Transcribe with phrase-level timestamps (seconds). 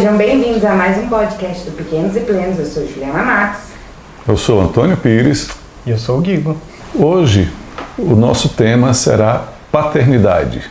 [0.00, 2.58] Sejam bem-vindos a mais um podcast do Pequenos e Plenos.
[2.58, 3.64] Eu sou Juliana Matos.
[4.26, 5.50] Eu sou Antônio Pires.
[5.84, 6.56] E eu sou o Guigo.
[6.94, 7.52] Hoje
[7.98, 10.62] o nosso tema será paternidade.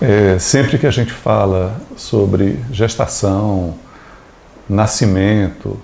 [0.00, 3.74] É, sempre que a gente fala sobre gestação,
[4.68, 5.76] nascimento,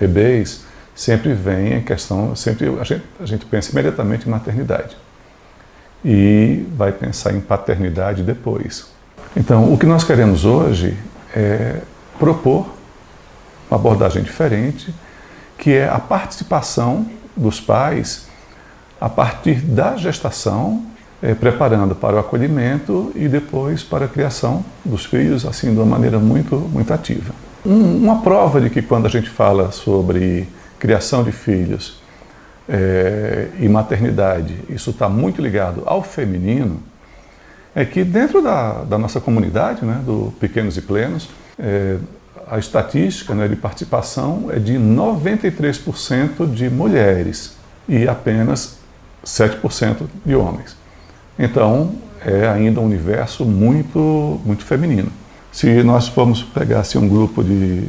[0.00, 4.96] bebês, sempre vem a questão, sempre a gente, a gente pensa imediatamente em maternidade
[6.02, 8.86] e vai pensar em paternidade depois.
[9.36, 10.96] Então, o que nós queremos hoje
[11.36, 11.82] é
[12.18, 12.66] propor
[13.70, 14.94] uma abordagem diferente,
[15.56, 18.28] que é a participação dos pais
[19.00, 20.84] a partir da gestação,
[21.22, 25.86] é, preparando para o acolhimento e depois para a criação dos filhos, assim, de uma
[25.86, 27.32] maneira muito, muito ativa.
[27.64, 32.00] Um, uma prova de que quando a gente fala sobre criação de filhos
[32.68, 36.80] é, e maternidade, isso está muito ligado ao feminino,
[37.74, 41.96] é que dentro da, da nossa comunidade, né, do Pequenos e Plenos, é,
[42.46, 47.56] a estatística né, de participação é de 93% de mulheres
[47.88, 48.78] e apenas
[49.24, 50.76] 7% de homens.
[51.38, 55.10] Então, é ainda um universo muito, muito feminino.
[55.52, 57.88] Se nós formos pegar assim, um grupo de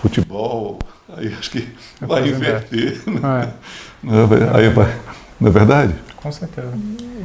[0.00, 0.78] futebol,
[1.16, 1.68] aí acho que
[2.00, 3.02] vai inverter.
[3.06, 3.52] Né?
[4.04, 4.56] É.
[4.56, 4.94] Aí vai,
[5.40, 5.94] não é verdade?
[6.16, 6.72] Com certeza.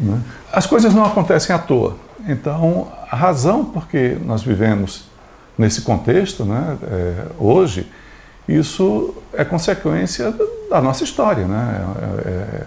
[0.02, 0.22] Né?
[0.52, 1.98] As coisas não acontecem à toa.
[2.28, 5.06] Então, a razão por que nós vivemos
[5.58, 7.88] nesse contexto, né, é, hoje,
[8.48, 10.34] isso é consequência
[10.70, 11.86] da nossa história, né?
[12.26, 12.64] É, é,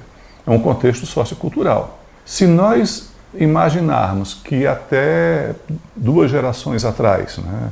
[0.47, 2.01] é um contexto sociocultural.
[2.25, 5.55] Se nós imaginarmos que até
[5.95, 7.70] duas gerações atrás, né,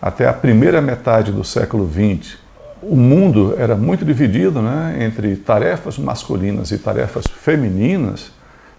[0.00, 2.38] até a primeira metade do século XX,
[2.82, 8.30] o mundo era muito dividido né, entre tarefas masculinas e tarefas femininas,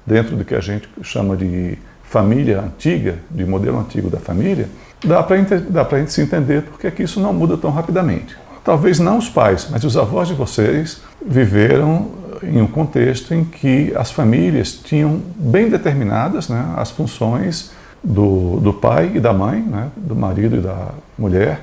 [0.06, 4.70] dentro do que a gente chama de família antiga, de modelo antigo da família,
[5.04, 8.36] dá para a gente se entender porque que isso não muda tão rapidamente.
[8.64, 12.10] Talvez não os pais, mas os avós de vocês viveram
[12.42, 17.72] em um contexto em que as famílias tinham bem determinadas né, as funções
[18.04, 21.62] do, do pai e da mãe, né, do marido e da mulher,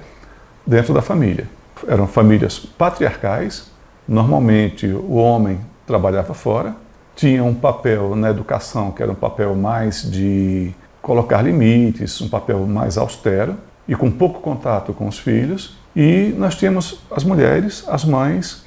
[0.67, 1.49] dentro da família.
[1.87, 3.71] Eram famílias patriarcais,
[4.07, 6.75] normalmente o homem trabalhava fora,
[7.15, 12.65] tinha um papel na educação que era um papel mais de colocar limites, um papel
[12.67, 15.77] mais austero e com pouco contato com os filhos.
[15.95, 18.65] E nós tínhamos as mulheres, as mães,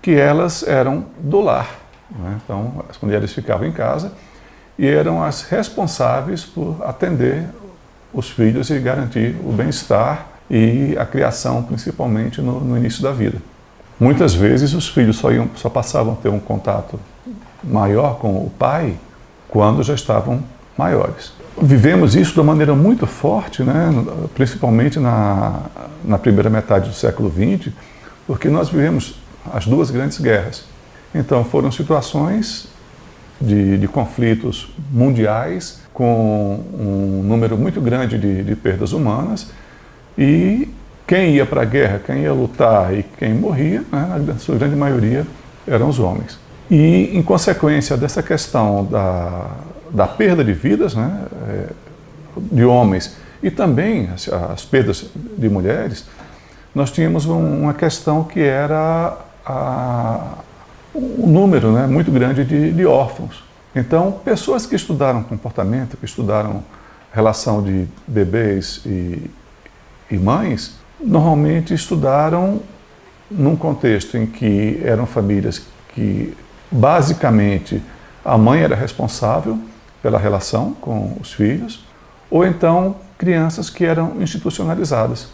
[0.00, 1.68] que elas eram do lar.
[2.10, 2.38] Né?
[2.42, 4.12] Então, as mulheres ficavam em casa
[4.78, 7.44] e eram as responsáveis por atender
[8.14, 13.38] os filhos e garantir o bem-estar e a criação, principalmente no, no, início da vida.
[13.98, 16.98] Muitas vezes os filhos só, iam, só passavam a ter um contato
[17.62, 18.96] maior com o pai
[19.48, 20.42] quando já estavam
[20.76, 23.90] maiores vivemos isso de uma maneira muito forte, né?
[24.34, 25.60] principalmente na,
[26.04, 27.72] na primeira metade do século XX,
[28.26, 29.16] porque nós vivemos
[29.52, 30.64] as duas grandes guerras.
[31.14, 32.68] Então foram situações
[33.40, 39.50] de, de conflitos mundiais com um número muito grande de, de perdas humanas
[40.16, 40.68] e
[41.06, 44.76] quem ia para a guerra, quem ia lutar e quem morria, né, a sua grande
[44.76, 45.26] maioria
[45.66, 46.38] eram os homens.
[46.70, 49.46] E, em consequência dessa questão da,
[49.92, 51.66] da perda de vidas né, é,
[52.36, 56.06] de homens e também as, as, perdas de mulheres,
[56.74, 60.38] nós tínhamos um, uma questão que era a,
[60.94, 63.44] um número né, muito grande de, de órfãos.
[63.74, 66.62] Então, pessoas que estudaram comportamento, que estudaram
[67.12, 69.30] relação de bebês e,
[70.10, 72.60] e mães, normalmente estudaram
[73.30, 75.62] num contexto em que eram famílias
[75.94, 76.36] que
[76.70, 77.82] basicamente
[78.24, 79.58] a mãe era responsável
[80.02, 81.84] pela relação com os filhos,
[82.30, 85.28] ou então crianças que eram institucionalizadas.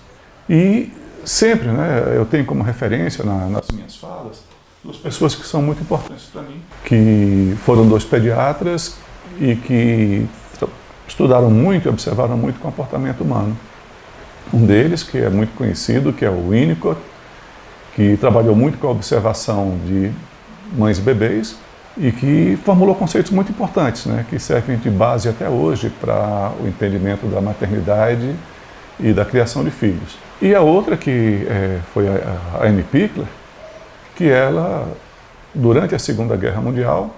[0.48, 0.92] E
[1.24, 4.48] sempre, né, eu tenho como referência na, nas minhas falas
[4.82, 8.96] duas pessoas que são muito importantes para mim, que foram dois pediatras
[9.40, 10.26] e que
[11.06, 13.56] estudaram muito e observaram muito o comportamento humano.
[14.52, 17.00] Um deles, que é muito conhecido, que é o Winnicott,
[17.94, 20.10] que trabalhou muito com a observação de
[20.72, 21.56] mães e bebês,
[21.98, 26.68] e que formulou conceitos muito importantes, né, que servem de base até hoje para o
[26.68, 28.34] entendimento da maternidade
[29.00, 30.16] e da criação de filhos.
[30.40, 33.26] E a outra que é, foi a, a Anne Pickler,
[34.14, 34.88] que ela,
[35.52, 37.10] durante a Segunda Guerra Mundial,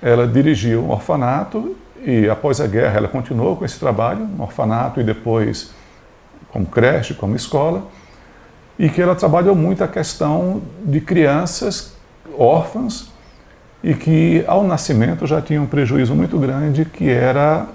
[0.00, 5.00] ela dirigiu um orfanato e após a guerra ela continuou com esse trabalho, no orfanato
[5.00, 5.72] e depois
[6.50, 7.82] como creche, como escola,
[8.78, 11.94] e que ela trabalhou muito a questão de crianças
[12.38, 13.10] órfãs
[13.82, 17.66] e que ao nascimento já tinha um prejuízo muito grande que era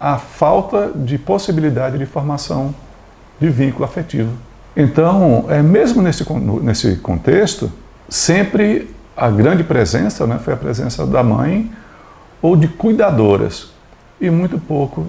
[0.00, 2.74] a falta de possibilidade de formação
[3.40, 4.32] de vínculo afetivo.
[4.76, 6.24] Então, é, mesmo nesse,
[6.62, 7.70] nesse contexto,
[8.08, 11.70] sempre a grande presença né, foi a presença da mãe
[12.40, 13.72] ou de cuidadoras,
[14.20, 15.06] e muito pouco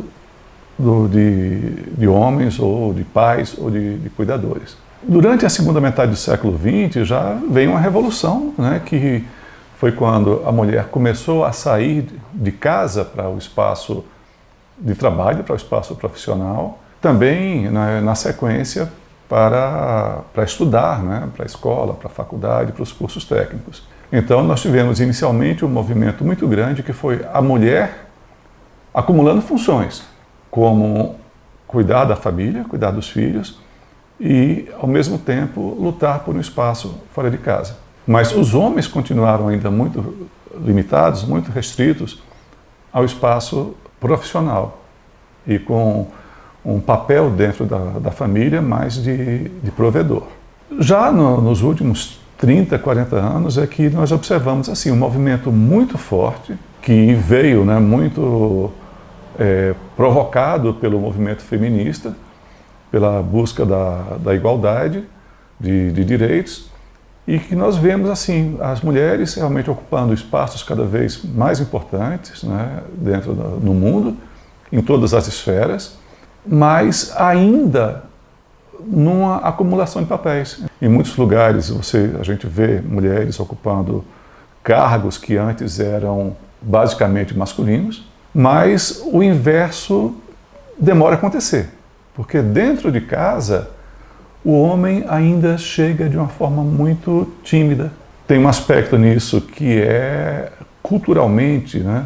[0.77, 1.59] do, de,
[1.97, 4.77] de homens ou de pais ou de, de cuidadores.
[5.01, 9.23] Durante a segunda metade do século XX já veio uma revolução, né, que
[9.79, 14.03] foi quando a mulher começou a sair de casa para o espaço
[14.77, 18.91] de trabalho, para o espaço profissional, também né, na sequência
[19.29, 23.81] para, para estudar, né, para a escola, para a faculdade, para os cursos técnicos.
[24.11, 28.09] Então nós tivemos inicialmente um movimento muito grande que foi a mulher
[28.93, 30.03] acumulando funções,
[30.51, 31.15] como
[31.65, 33.57] cuidar da família, cuidar dos filhos,
[34.19, 37.77] e, ao mesmo tempo, lutar por um espaço fora de casa.
[38.09, 40.27] Mas os homens continuaram ainda muito
[40.65, 42.19] limitados, muito restritos
[42.91, 44.81] ao espaço profissional
[45.45, 46.07] e com
[46.65, 50.23] um papel dentro da, da família mais de, de provedor.
[50.79, 55.95] Já no, nos últimos 30, 40 anos é que nós observamos assim um movimento muito
[55.95, 58.71] forte que veio né, muito
[59.37, 62.15] é, provocado pelo movimento feminista
[62.89, 65.03] pela busca da, da igualdade
[65.59, 66.68] de, de direitos
[67.29, 72.79] e que nós vemos assim as mulheres realmente ocupando espaços cada vez mais importantes né,
[72.91, 74.17] dentro do, no mundo,
[74.71, 75.95] em todas as esferas,
[76.43, 78.05] mas ainda
[78.83, 80.63] numa acumulação de papéis.
[80.81, 84.03] Em muitos lugares você a gente vê mulheres ocupando
[84.63, 90.15] cargos que antes eram basicamente masculinos, mas o inverso
[90.79, 91.69] demora a acontecer.
[92.15, 93.69] Porque dentro de casa,
[94.43, 97.91] o homem ainda chega de uma forma muito tímida.
[98.27, 100.51] Tem um aspecto nisso que é
[100.81, 102.05] culturalmente, né?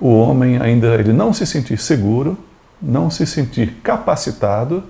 [0.00, 2.36] O homem ainda ele não se sentir seguro,
[2.80, 4.82] não se sentir capacitado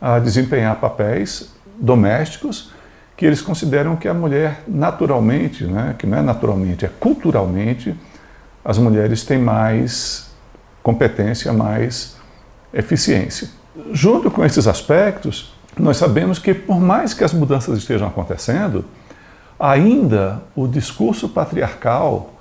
[0.00, 2.72] a desempenhar papéis domésticos
[3.16, 7.94] que eles consideram que a mulher naturalmente, né, que não é naturalmente, é culturalmente,
[8.64, 10.30] as mulheres têm mais
[10.82, 12.16] competência, mais
[12.72, 13.48] eficiência.
[13.92, 18.84] Junto com esses aspectos, nós sabemos que, por mais que as mudanças estejam acontecendo,
[19.58, 22.34] ainda o discurso patriarcal,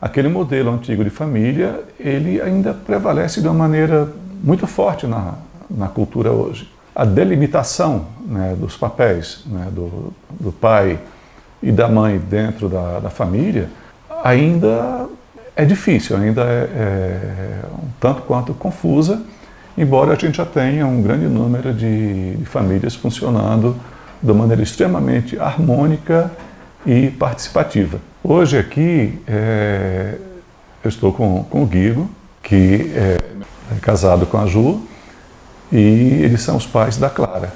[0.00, 4.08] aquele modelo antigo de família, ele ainda prevalece de uma maneira
[4.42, 5.34] muito forte na,
[5.70, 6.70] na cultura hoje.
[6.94, 10.98] A delimitação né, dos papéis né, do, do pai
[11.62, 13.70] e da mãe dentro da, da família
[14.22, 15.06] ainda
[15.56, 19.22] é difícil, ainda é, é um tanto quanto confusa
[19.76, 23.76] embora a gente já tenha um grande número de, de famílias funcionando
[24.22, 26.30] de maneira extremamente harmônica
[26.86, 28.00] e participativa.
[28.22, 30.14] Hoje aqui é,
[30.82, 32.08] eu estou com, com o Guigo,
[32.42, 33.18] que é,
[33.74, 34.82] é casado com a Ju,
[35.72, 37.52] e eles são os pais da Clara.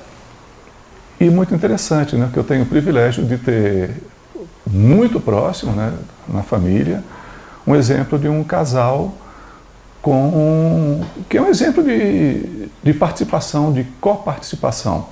[1.20, 3.90] E muito interessante, né, que eu tenho o privilégio de ter
[4.66, 5.92] muito próximo, né,
[6.28, 7.02] na família,
[7.66, 9.14] um exemplo de um casal
[10.02, 15.06] com que é um exemplo de, de participação, de coparticipação.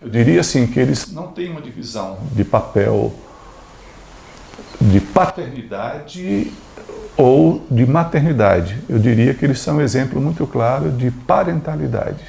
[0.00, 3.12] Eu diria assim que eles não têm uma divisão de papel
[4.80, 6.52] de paternidade
[7.16, 8.78] ou de maternidade.
[8.88, 12.24] Eu diria que eles são um exemplo muito claro de parentalidade,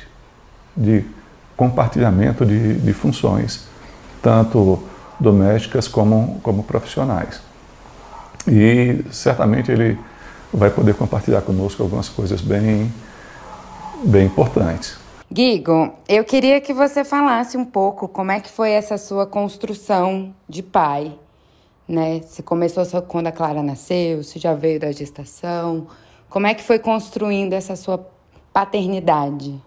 [0.76, 1.04] de
[1.56, 3.68] compartilhamento de, de funções,
[4.22, 4.84] tanto
[5.20, 7.42] domésticas como, como profissionais.
[8.48, 9.98] E certamente ele
[10.54, 12.94] vai poder compartilhar conosco algumas coisas bem,
[14.04, 14.98] bem importantes.
[15.32, 20.34] Guigo, eu queria que você falasse um pouco como é que foi essa sua construção
[20.48, 21.14] de pai.
[21.88, 22.22] Né?
[22.22, 25.88] Você começou só quando a Clara nasceu, você já veio da gestação.
[26.30, 28.08] Como é que foi construindo essa sua
[28.54, 29.60] paternidade?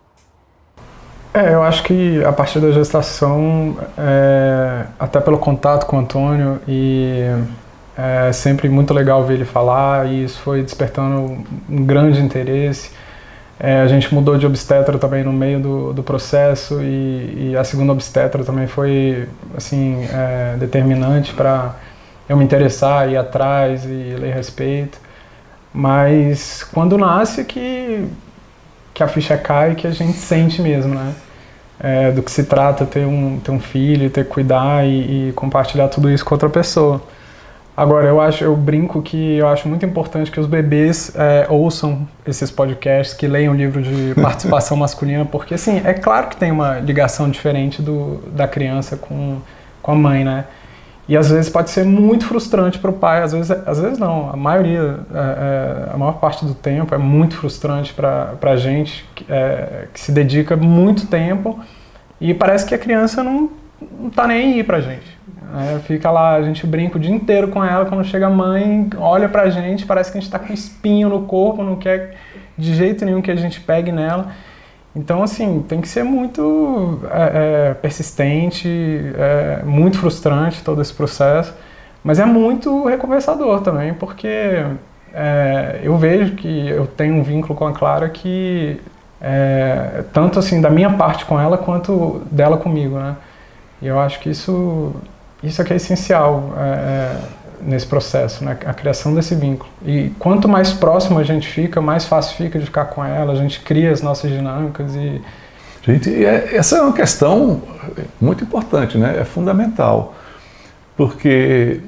[1.35, 6.61] É, eu acho que a partir da gestação, é, até pelo contato com o Antônio
[6.67, 7.27] e
[7.97, 12.91] é sempre muito legal ver ele falar e isso foi despertando um grande interesse.
[13.59, 17.65] É, a gente mudou de obstetra também no meio do, do processo e, e a
[17.65, 19.27] segunda obstetra também foi
[19.57, 21.75] assim é, determinante para
[22.29, 24.99] eu me interessar, ir atrás e ler respeito.
[25.73, 28.07] Mas quando nasce que,
[28.93, 31.15] que a ficha cai, que a gente sente mesmo, né?
[31.79, 35.33] É, do que se trata ter um, ter um filho, ter que cuidar e, e
[35.33, 37.03] compartilhar tudo isso com outra pessoa.
[37.77, 42.09] Agora, eu acho, eu brinco que eu acho muito importante que os bebês é, ouçam
[42.27, 46.79] esses podcasts, que leiam livro de participação masculina, porque assim, é claro que tem uma
[46.79, 49.41] ligação diferente do, da criança com,
[49.83, 50.47] com a mãe, né?
[51.09, 54.31] E às vezes pode ser muito frustrante para o pai, às vezes, às vezes não,
[54.31, 59.09] a maioria, é, é, a maior parte do tempo é muito frustrante para a gente
[59.15, 61.61] que, é, que se dedica muito tempo
[62.21, 65.17] E parece que a criança não, não tá nem aí pra gente.
[65.55, 68.89] É, fica lá, a gente brinca o dia inteiro com ela, quando chega a mãe,
[68.99, 72.17] olha pra gente, parece que a gente tá com espinho no corpo, não quer
[72.59, 74.33] de jeito nenhum que a gente pegue nela.
[74.95, 78.69] Então, assim, tem que ser muito é, é, persistente,
[79.17, 81.55] é, muito frustrante todo esse processo,
[82.03, 84.65] mas é muito recompensador também, porque
[85.13, 88.81] é, eu vejo que eu tenho um vínculo com a Clara que
[89.21, 93.17] é, tanto assim da minha parte com ela quanto dela comigo, né?
[93.81, 94.95] E eu acho que isso
[95.43, 97.19] isso é que é essencial é, é,
[97.63, 98.57] nesse processo, né?
[98.65, 99.71] A criação desse vínculo.
[99.85, 103.33] E quanto mais próximo a gente fica, mais fácil fica de ficar com ela.
[103.33, 105.21] A gente cria as nossas dinâmicas e
[105.87, 107.63] Gente, é, essa é uma questão
[108.21, 109.21] muito importante, né?
[109.21, 110.17] É fundamental,
[110.97, 111.81] porque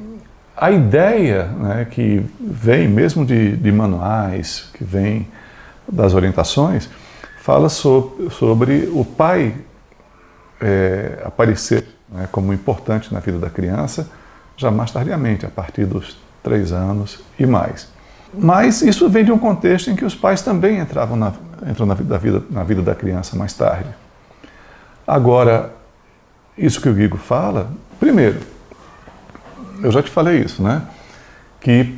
[0.56, 5.26] a ideia né, que vem mesmo de, de, manuais, que vem
[5.90, 6.88] das orientações,
[7.40, 9.54] fala so, sobre o pai
[10.60, 14.08] é, aparecer né, como importante na vida da criança
[14.56, 17.88] já mais tardiamente, a partir dos três anos e mais.
[18.34, 21.32] Mas isso vem de um contexto em que os pais também entravam na,
[21.66, 23.88] entram na vida, da vida, na vida da criança mais tarde.
[25.06, 25.72] Agora,
[26.56, 28.40] isso que o Guigo fala, primeiro,
[29.82, 30.82] eu já te falei isso, né?
[31.60, 31.96] Que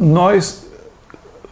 [0.00, 0.65] nós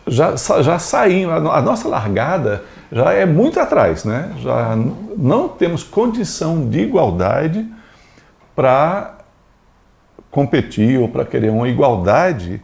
[0.06, 4.32] já, já saímos, a nossa largada já é muito atrás, né?
[4.38, 4.76] Já
[5.16, 7.66] não temos condição de igualdade
[8.54, 9.18] para
[10.30, 12.62] competir ou para querer uma igualdade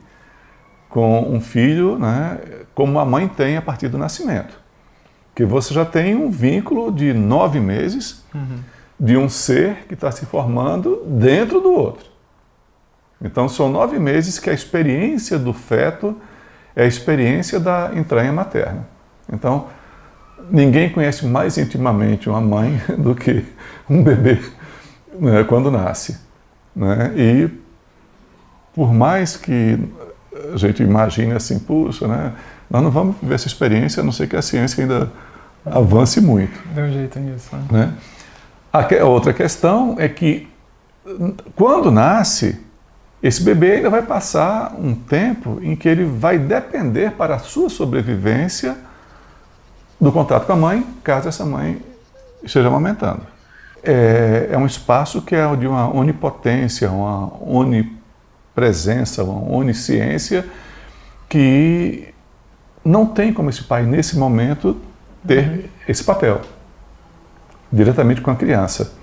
[0.89, 2.39] com um filho, né?
[2.75, 4.59] Como a mãe tem a partir do nascimento.
[5.35, 8.59] Que você já tem um vínculo de nove meses uhum.
[8.99, 12.11] de um ser que está se formando dentro do outro.
[13.23, 16.17] Então, são nove meses que a experiência do feto
[16.75, 18.87] é a experiência da entranha materna.
[19.33, 19.67] Então,
[20.51, 23.45] ninguém conhece mais intimamente uma mãe do que
[23.89, 24.41] um bebê
[25.19, 26.19] né, quando nasce.
[26.75, 27.13] Né?
[27.17, 27.51] E,
[28.75, 29.79] por mais que
[30.53, 32.33] a gente imagine assim, puxa, né,
[32.71, 35.11] nós não vamos viver essa experiência, a não ser que a ciência ainda
[35.65, 36.59] avance muito.
[36.75, 37.55] Dê um jeito nisso.
[37.55, 37.67] Né?
[37.71, 37.95] né?
[38.73, 40.49] A outra questão é que,
[41.57, 42.61] quando nasce,
[43.23, 47.69] esse bebê ainda vai passar um tempo em que ele vai depender para a sua
[47.69, 48.77] sobrevivência
[50.01, 51.83] do contato com a mãe, caso essa mãe
[52.43, 53.21] esteja amamentando.
[53.83, 60.47] É, é um espaço que é de uma onipotência, uma onipresença, uma onisciência
[61.29, 62.09] que
[62.83, 64.81] não tem como esse pai, nesse momento,
[65.27, 66.41] ter esse papel
[67.71, 68.95] diretamente com a criança.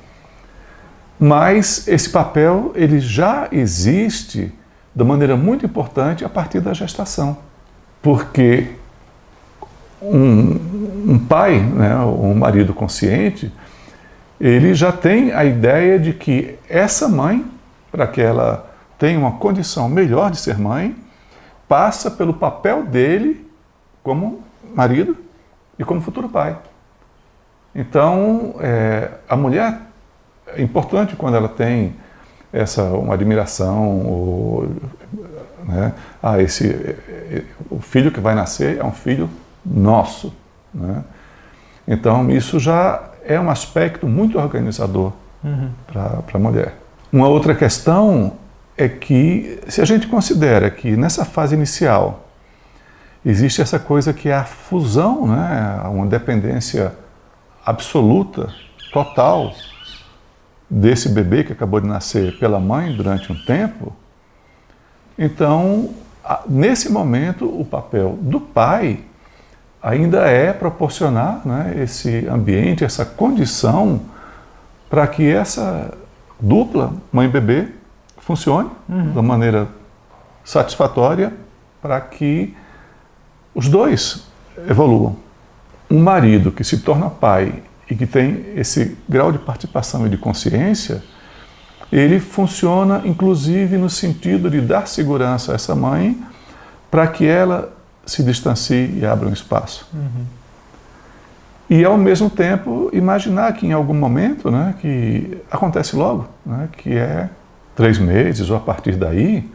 [1.19, 4.53] Mas esse papel ele já existe
[4.93, 7.37] de maneira muito importante a partir da gestação,
[8.01, 8.75] porque
[10.01, 13.51] um, um pai, né, um marido consciente,
[14.39, 17.45] ele já tem a ideia de que essa mãe,
[17.91, 20.95] para que ela tenha uma condição melhor de ser mãe,
[21.67, 23.47] passa pelo papel dele
[24.03, 24.43] como
[24.75, 25.17] marido
[25.77, 26.57] e como futuro pai.
[27.75, 29.86] Então, é, a mulher
[30.55, 31.95] é importante quando ela tem
[32.51, 34.69] essa uma admiração ou,
[35.65, 36.95] né, ah, esse
[37.69, 39.29] o filho que vai nascer é um filho
[39.65, 40.33] nosso,
[40.73, 41.03] né?
[41.87, 45.11] Então isso já é um aspecto muito organizador
[45.43, 45.69] uhum.
[45.85, 46.75] para a mulher.
[47.11, 48.33] Uma outra questão
[48.77, 52.27] é que se a gente considera que nessa fase inicial
[53.25, 56.93] existe essa coisa que é a fusão, né, uma dependência
[57.65, 58.53] absoluta,
[58.93, 59.51] total
[60.69, 63.93] desse bebê que acabou de nascer pela mãe durante um tempo,
[65.17, 65.89] então,
[66.47, 68.99] nesse momento, o papel do pai
[69.81, 74.01] ainda é proporcionar né, esse ambiente, essa condição
[74.89, 75.93] para que essa
[76.39, 77.69] dupla mãe-bebê
[78.19, 79.13] funcione uhum.
[79.13, 79.67] da maneira
[80.43, 81.33] satisfatória
[81.81, 82.55] para que
[83.55, 84.27] os dois
[84.69, 85.15] evoluam.
[85.89, 90.17] Um marido que se torna pai e que tem esse grau de participação e de
[90.17, 91.01] consciência,
[91.91, 96.21] ele funciona inclusive no sentido de dar segurança a essa mãe
[96.91, 97.73] para que ela
[98.05, 99.87] se distancie e abra um espaço.
[99.93, 100.25] Uhum.
[101.69, 106.95] E ao mesmo tempo imaginar que em algum momento, né, que acontece logo, né, que
[106.95, 107.29] é
[107.75, 109.49] três meses ou a partir daí,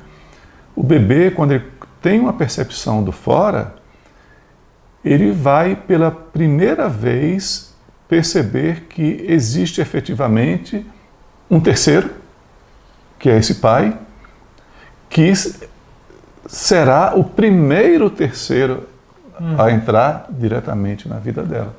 [0.77, 1.65] o bebê quando ele
[2.03, 3.75] tem uma percepção do fora,
[5.05, 7.72] ele vai pela primeira vez
[8.12, 10.85] perceber que existe efetivamente
[11.50, 12.11] um terceiro,
[13.19, 13.99] que é esse pai,
[15.09, 15.33] que
[16.47, 18.87] será o primeiro terceiro
[19.35, 19.69] a uhum.
[19.71, 21.75] entrar diretamente na vida dela.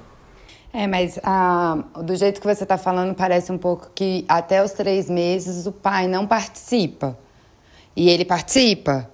[0.73, 4.71] É, mas ah, do jeito que você está falando, parece um pouco que até os
[4.71, 7.15] três meses o pai não participa.
[7.95, 9.07] E ele participa,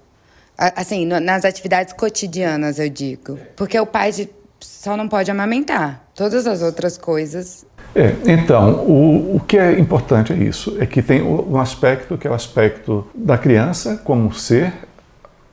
[0.57, 3.37] assim, nas atividades cotidianas, eu digo.
[3.57, 4.13] Porque o pai
[4.59, 6.03] só não pode amamentar.
[6.15, 7.65] Todas as outras coisas.
[7.95, 12.27] É, então, o, o que é importante é isso: é que tem um aspecto que
[12.27, 14.73] é o aspecto da criança como ser,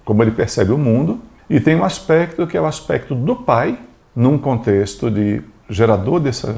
[0.05, 3.79] como ele percebe o mundo, e tem um aspecto que é o aspecto do pai,
[4.15, 6.55] num contexto de gerador dessa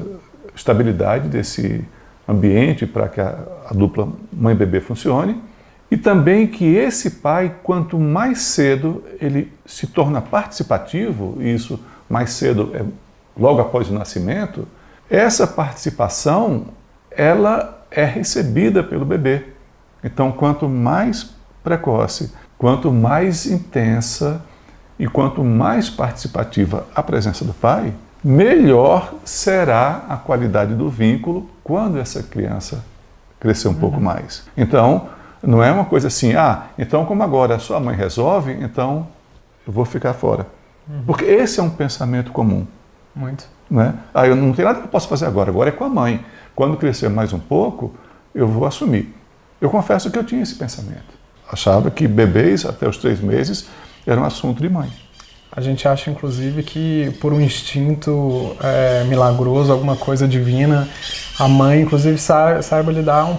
[0.54, 1.84] estabilidade, desse
[2.26, 3.38] ambiente para que a,
[3.70, 5.40] a dupla mãe-bebê funcione.
[5.90, 12.30] E também que esse pai, quanto mais cedo ele se torna participativo, e isso mais
[12.30, 12.84] cedo é
[13.38, 14.66] logo após o nascimento,
[15.08, 16.66] essa participação
[17.10, 19.46] ela é recebida pelo bebê.
[20.02, 24.42] Então, quanto mais precoce, quanto mais intensa
[24.98, 31.98] e quanto mais participativa a presença do pai, melhor será a qualidade do vínculo quando
[31.98, 32.84] essa criança
[33.38, 33.78] crescer um uhum.
[33.78, 34.44] pouco mais.
[34.56, 35.08] Então,
[35.42, 39.06] não é uma coisa assim, ah, então como agora a sua mãe resolve, então
[39.66, 40.46] eu vou ficar fora.
[40.88, 41.02] Uhum.
[41.06, 42.66] Porque esse é um pensamento comum.
[43.14, 43.46] Muito.
[43.70, 43.94] Né?
[44.14, 46.24] Ah, eu não tenho nada que eu possa fazer agora, agora é com a mãe.
[46.54, 47.94] Quando crescer mais um pouco,
[48.34, 49.14] eu vou assumir.
[49.60, 51.18] Eu confesso que eu tinha esse pensamento.
[51.50, 53.68] Achava que bebês até os três meses
[54.06, 54.90] era um assunto de mãe.
[55.50, 60.88] A gente acha, inclusive, que por um instinto é, milagroso, alguma coisa divina,
[61.38, 63.38] a mãe, inclusive, saiba lidar um,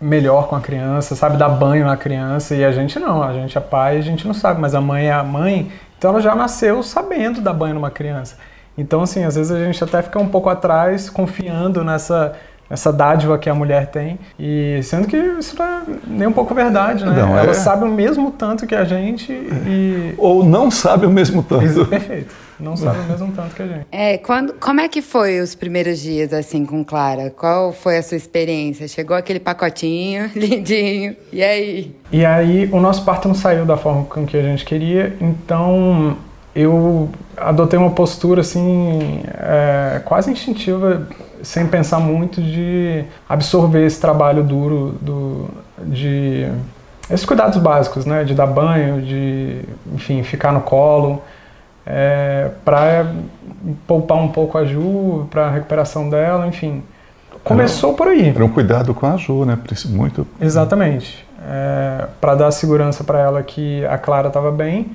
[0.00, 3.56] melhor com a criança, sabe dar banho na criança, e a gente não, a gente
[3.56, 5.70] é pai, a gente não sabe, mas a mãe é a mãe,
[6.04, 8.36] então ela já nasceu sabendo dar banho numa criança.
[8.76, 12.34] Então, assim, às vezes a gente até fica um pouco atrás, confiando nessa
[12.68, 14.18] essa dádiva que a mulher tem.
[14.38, 17.22] E sendo que isso não é nem um pouco verdade, né?
[17.22, 17.54] Não, Ela é...
[17.54, 20.14] sabe o mesmo tanto que a gente e...
[20.18, 21.64] Ou não sabe o mesmo tanto.
[21.64, 22.34] Isso, perfeito.
[22.58, 23.86] Não sabe o mesmo tanto que a gente.
[23.90, 27.30] É, quando, como é que foi os primeiros dias, assim, com Clara?
[27.30, 28.86] Qual foi a sua experiência?
[28.86, 31.96] Chegou aquele pacotinho, lindinho, e aí?
[32.12, 36.16] E aí, o nosso parto não saiu da forma com que a gente queria, então
[36.54, 41.08] eu adotei uma postura, assim, é, quase instintiva
[41.42, 45.48] sem pensar muito de absorver esse trabalho duro do,
[45.78, 46.48] de
[47.10, 49.60] esses cuidados básicos, né, de dar banho, de,
[49.92, 51.22] enfim, ficar no colo,
[51.86, 53.12] é, para
[53.86, 56.82] poupar um pouco a Ju, para a recuperação dela, enfim.
[57.42, 58.28] Começou era, por aí.
[58.28, 60.26] Era um cuidado com a Ju, né, muito.
[60.40, 64.92] Exatamente, é, para dar segurança para ela que a Clara estava bem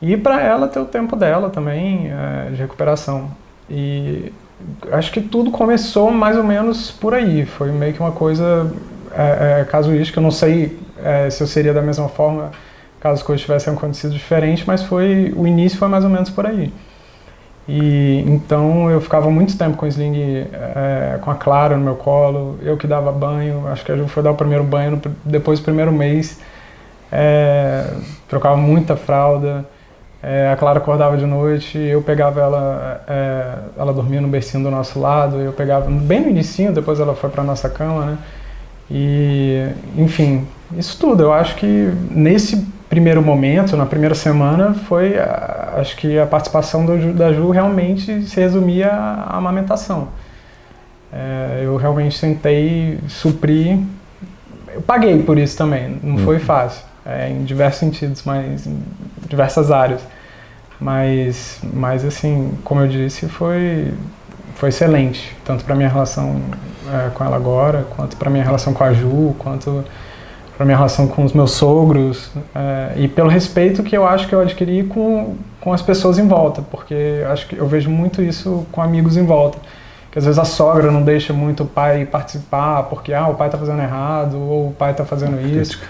[0.00, 3.30] e para ela ter o tempo dela também é, de recuperação.
[3.68, 4.32] E
[4.92, 7.44] acho que tudo começou mais ou menos por aí.
[7.44, 8.70] Foi meio que uma coisa
[9.12, 10.18] é, é, casuística.
[10.18, 12.50] Eu não sei é, se eu seria da mesma forma
[13.04, 16.46] caso as coisas tivessem acontecido diferente, mas foi o início foi mais ou menos por
[16.46, 16.72] aí.
[17.68, 21.96] E então eu ficava muito tempo com o sling, é, com a Clara no meu
[21.96, 23.68] colo, eu que dava banho.
[23.68, 26.40] Acho que a Ju foi dar o primeiro banho no, depois do primeiro mês.
[27.12, 27.90] É,
[28.26, 29.66] trocava muita fralda.
[30.22, 33.04] É, a Clara acordava de noite, eu pegava ela,
[33.76, 37.28] ela dormia no bercinho do nosso lado, eu pegava bem no início, depois ela foi
[37.28, 38.18] para nossa cama, né?
[38.90, 41.22] E, enfim, isso tudo.
[41.24, 45.16] Eu acho que nesse primeiro momento, na primeira semana, foi,
[45.76, 50.10] acho que a participação do, da Ju realmente se resumia à amamentação.
[51.12, 53.80] É, eu realmente tentei suprir,
[54.72, 56.42] eu paguei por isso também, não foi uhum.
[56.42, 58.80] fácil, é, em diversos sentidos, mas em
[59.28, 60.00] diversas áreas.
[60.80, 63.92] Mas, mas assim, como eu disse, foi,
[64.54, 66.40] foi excelente, tanto para minha relação
[66.92, 69.84] é, com ela agora, quanto para minha relação com a Ju, quanto
[70.56, 74.34] para minha relação com os meus sogros é, e pelo respeito que eu acho que
[74.34, 78.66] eu adquiri com, com as pessoas em volta, porque acho que eu vejo muito isso
[78.70, 79.58] com amigos em volta,
[80.12, 83.48] que às vezes a sogra não deixa muito o pai participar porque ah o pai
[83.48, 85.80] está fazendo errado ou o pai está fazendo isso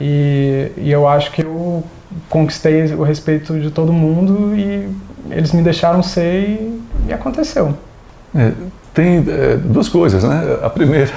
[0.00, 1.84] e, e eu acho que eu
[2.28, 4.88] conquistei o respeito de todo mundo e
[5.30, 7.74] eles me deixaram ser e, e aconteceu.
[8.34, 8.52] É,
[8.94, 10.58] tem é, duas coisas, né?
[10.62, 11.12] A primeira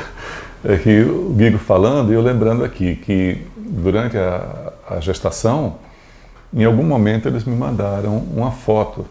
[0.64, 5.78] é que o Guigo falando e eu lembrando aqui que durante a, a gestação,
[6.54, 9.06] em algum momento eles me mandaram uma foto,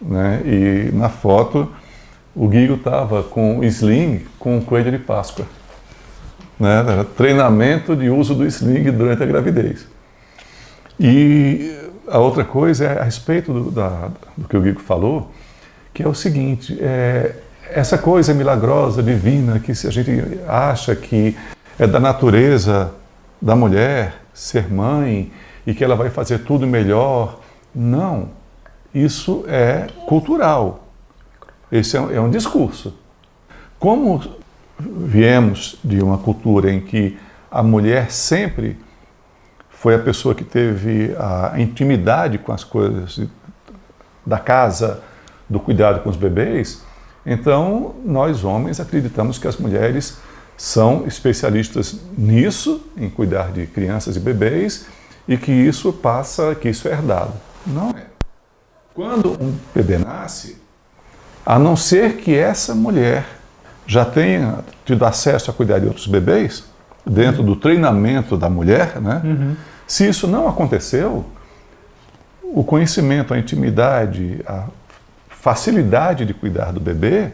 [0.00, 0.42] né?
[0.44, 1.68] E na foto
[2.34, 5.44] o Guigo estava com o sling com o coelho de Páscoa.
[6.58, 6.78] Né?
[6.78, 9.86] Era treinamento de uso do sling durante a gravidez.
[10.98, 11.74] E
[12.06, 15.32] a outra coisa é a respeito do, da, do que o Guigo falou,
[15.92, 17.34] que é o seguinte: é,
[17.72, 21.36] essa coisa milagrosa, divina, que a gente acha que
[21.78, 22.92] é da natureza
[23.40, 25.32] da mulher ser mãe
[25.66, 27.40] e que ela vai fazer tudo melhor.
[27.74, 28.30] Não.
[28.94, 30.88] Isso é cultural.
[31.70, 32.94] Esse é, é um discurso.
[33.78, 34.20] Como
[34.78, 37.18] viemos de uma cultura em que
[37.50, 38.78] a mulher sempre
[39.70, 43.20] foi a pessoa que teve a intimidade com as coisas
[44.26, 45.02] da casa,
[45.48, 46.84] do cuidado com os bebês,
[47.24, 50.18] então nós homens acreditamos que as mulheres
[50.56, 54.86] são especialistas nisso, em cuidar de crianças e bebês,
[55.26, 57.32] e que isso passa, que isso é herdado.
[57.66, 58.04] Não é.
[58.94, 60.60] Quando um bebê nasce,
[61.46, 63.24] a não ser que essa mulher
[63.86, 66.64] já tenha tido acesso a cuidar de outros bebês,
[67.06, 69.20] dentro do treinamento da mulher, né?
[69.24, 69.56] Uhum.
[69.86, 71.24] se isso não aconteceu,
[72.42, 74.66] o conhecimento, a intimidade, a
[75.40, 77.32] facilidade de cuidar do bebê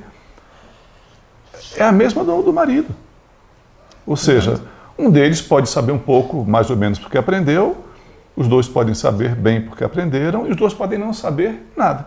[1.76, 2.94] é a mesma do, do marido.
[4.06, 4.62] Ou seja,
[4.96, 7.84] um deles pode saber um pouco, mais ou menos, porque aprendeu,
[8.36, 12.06] os dois podem saber bem porque aprenderam, e os dois podem não saber nada.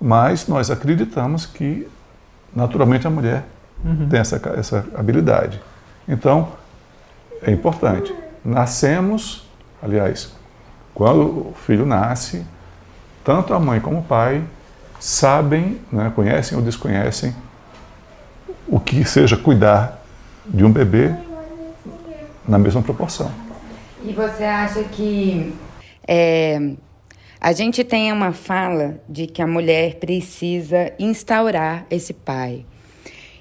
[0.00, 1.86] Mas nós acreditamos que,
[2.54, 3.44] naturalmente, a mulher
[3.84, 4.08] uhum.
[4.08, 5.60] tem essa, essa habilidade.
[6.08, 6.48] Então,
[7.42, 8.12] é importante.
[8.44, 9.48] Nascemos,
[9.80, 10.34] aliás,
[10.92, 12.44] quando o filho nasce,
[13.24, 14.42] tanto a mãe como o pai
[14.98, 17.34] sabem, né, conhecem ou desconhecem
[18.68, 20.02] o que seja cuidar
[20.46, 21.14] de um bebê
[22.46, 23.30] na mesma proporção.
[24.02, 25.54] E você acha que
[26.06, 26.72] é,
[27.40, 32.64] a gente tem uma fala de que a mulher precisa instaurar esse pai.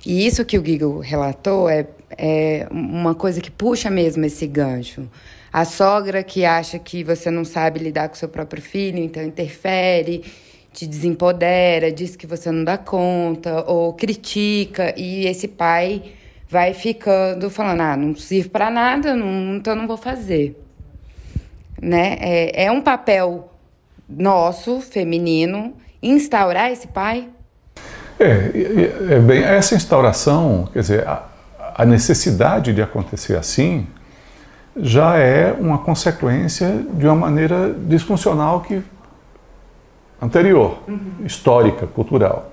[0.06, 1.88] E isso que o Guigo relatou é,
[2.18, 5.10] é uma coisa que puxa mesmo esse gancho.
[5.52, 10.24] A sogra que acha que você não sabe lidar com seu próprio filho, então interfere,
[10.72, 16.04] te desempodera, diz que você não dá conta, ou critica, e esse pai
[16.48, 20.60] vai ficando falando, ah, não sirvo para nada, não, então não vou fazer.
[21.82, 22.18] Né?
[22.20, 23.52] É, é um papel
[24.08, 27.28] nosso, feminino, instaurar esse pai?
[28.20, 31.26] É, é bem, essa instauração, quer dizer, a,
[31.76, 33.88] a necessidade de acontecer assim
[34.76, 38.82] já é uma consequência de uma maneira disfuncional que
[40.22, 41.26] anterior, uhum.
[41.26, 42.52] histórica, cultural.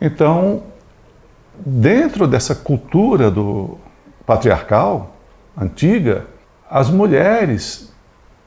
[0.00, 0.62] Então,
[1.54, 3.78] dentro dessa cultura do
[4.26, 5.14] patriarcal
[5.56, 6.26] antiga,
[6.68, 7.92] as mulheres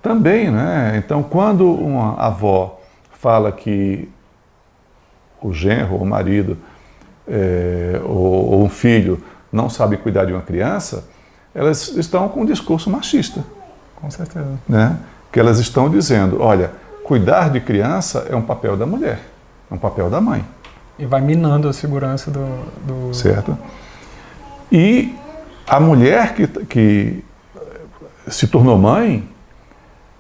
[0.01, 0.95] também, né?
[0.97, 2.79] Então, quando uma avó
[3.11, 4.09] fala que
[5.41, 6.57] o genro, o marido
[7.27, 11.07] é, ou, ou um filho não sabe cuidar de uma criança,
[11.55, 13.41] elas estão com um discurso machista.
[13.95, 14.59] Com certeza.
[14.67, 14.97] Né?
[15.31, 16.71] Que elas estão dizendo, olha,
[17.03, 19.21] cuidar de criança é um papel da mulher,
[19.71, 20.43] é um papel da mãe.
[20.99, 22.45] E vai minando a segurança do.
[22.85, 23.13] do...
[23.13, 23.57] Certo.
[24.71, 25.15] E
[25.67, 27.23] a mulher que, que
[28.27, 29.27] se tornou mãe,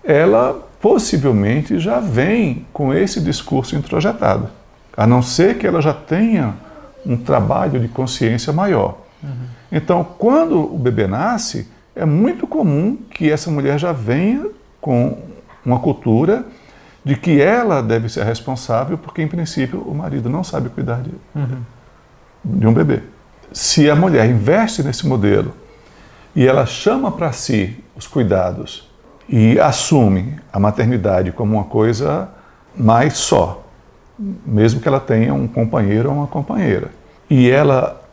[0.03, 4.49] ela possivelmente já vem com esse discurso introjetado,
[4.95, 6.53] a não ser que ela já tenha
[7.05, 8.97] um trabalho de consciência maior.
[9.23, 9.29] Uhum.
[9.75, 14.47] Então, quando o bebê nasce, é muito comum que essa mulher já venha
[14.79, 15.17] com
[15.65, 16.45] uma cultura
[17.03, 21.11] de que ela deve ser responsável, porque em princípio o marido não sabe cuidar de,
[21.35, 21.61] uhum.
[22.45, 23.01] de um bebê.
[23.51, 25.53] Se a mulher investe nesse modelo
[26.33, 28.89] e ela chama para si os cuidados
[29.27, 32.29] e assume a maternidade como uma coisa
[32.77, 33.61] mais só,
[34.45, 36.91] mesmo que ela tenha um companheiro ou uma companheira,
[37.29, 38.04] e ela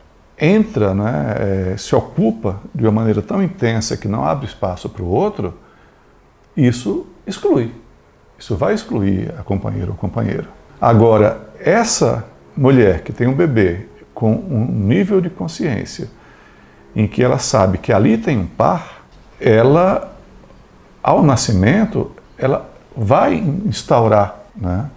[0.43, 1.35] entra, né,
[1.73, 5.57] é, se ocupa de uma maneira tão intensa que não abre espaço para o outro,
[6.55, 7.71] isso exclui.
[8.37, 10.49] Isso vai excluir a companheira ou companheiro.
[10.81, 12.25] Agora, essa
[12.57, 16.09] mulher que tem um bebê com um nível de consciência
[16.93, 19.05] em que ela sabe que ali tem um par,
[19.39, 20.13] ela,
[21.01, 24.89] ao nascimento, ela vai instaurar né,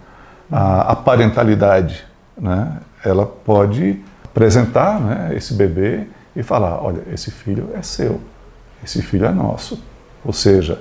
[0.51, 2.05] a, a, parentalidade.
[2.37, 2.77] Né?
[3.03, 4.03] Ela pode
[4.37, 6.03] apresentar né, esse bebê
[6.35, 8.21] e falar: olha, esse filho é seu,
[8.83, 9.83] esse filho é nosso.
[10.23, 10.79] Ou seja,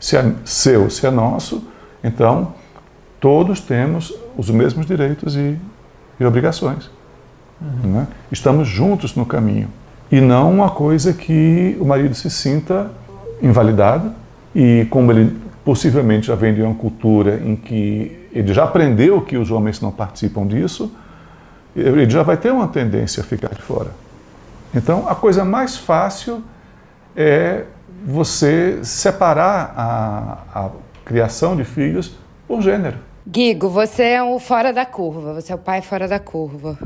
[0.00, 1.62] se é seu, se é nosso,
[2.02, 2.54] então,
[3.20, 5.56] todos temos os mesmos direitos e,
[6.18, 6.90] e obrigações.
[7.60, 7.92] Uhum.
[7.92, 8.06] Né?
[8.30, 9.68] Estamos juntos no caminho.
[10.10, 12.90] E não uma coisa que o marido se sinta
[13.40, 14.12] invalidado
[14.54, 19.36] e como ele possivelmente já vem de uma cultura em que ele já aprendeu que
[19.36, 20.92] os homens não participam disso,
[21.76, 23.90] ele já vai ter uma tendência a ficar de fora.
[24.74, 26.42] Então, a coisa mais fácil
[27.16, 27.64] é
[28.04, 30.70] você separar a, a
[31.04, 32.98] criação de filhos por gênero.
[33.26, 36.78] Guigo, você é o fora da curva, você é o pai fora da curva.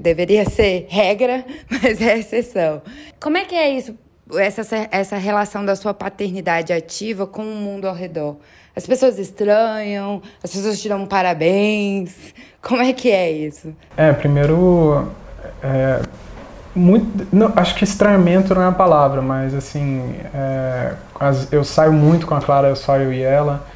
[0.00, 2.82] Deveria ser regra, mas é exceção.
[3.20, 3.94] Como é que é isso
[4.34, 8.36] essa, essa relação da sua paternidade ativa com o mundo ao redor?
[8.74, 12.14] As pessoas estranham, as pessoas te dão parabéns.
[12.60, 13.74] Como é que é isso?
[13.96, 15.08] É, primeiro,
[15.62, 16.02] é,
[16.74, 21.92] muito, não, acho que estranhamento não é a palavra, mas assim, é, as, eu saio
[21.92, 23.66] muito com a Clara, eu eu e ela.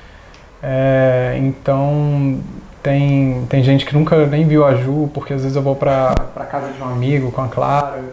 [0.62, 2.38] É, então
[2.82, 6.14] tem, tem gente que nunca nem viu a Ju, porque às vezes eu vou pra,
[6.34, 8.04] pra casa de um amigo com a Clara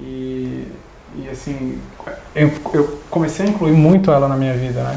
[0.00, 0.66] e,
[1.16, 1.78] e assim,
[2.34, 4.96] eu, eu comecei a incluir muito ela na minha vida, né?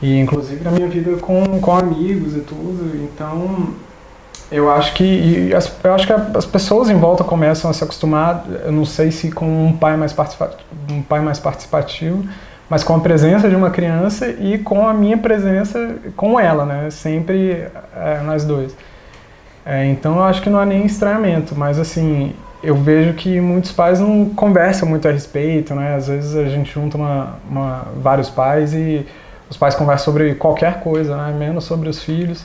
[0.00, 2.96] E inclusive na minha vida com, com amigos e tudo.
[3.04, 3.74] Então
[4.50, 8.44] eu acho que as, eu acho que as pessoas em volta começam a se acostumar.
[8.64, 12.24] Eu não sei se com um pai mais participativo, um pai mais participativo,
[12.68, 16.90] mas com a presença de uma criança e com a minha presença com ela, né?
[16.90, 18.74] Sempre é, nós dois.
[19.66, 23.72] É, então eu acho que não há nem estranhamento, mas assim eu vejo que muitos
[23.72, 25.94] pais não conversam muito a respeito, né?
[25.94, 29.06] Às vezes a gente junta uma, uma vários pais e
[29.48, 31.34] os pais conversam sobre qualquer coisa, né?
[31.38, 32.44] menos sobre os filhos.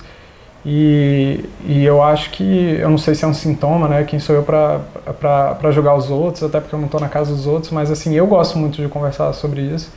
[0.65, 4.03] E, e eu acho que, eu não sei se é um sintoma, né?
[4.03, 7.47] Quem sou eu para julgar os outros, até porque eu não estou na casa dos
[7.47, 9.91] outros, mas assim, eu gosto muito de conversar sobre isso.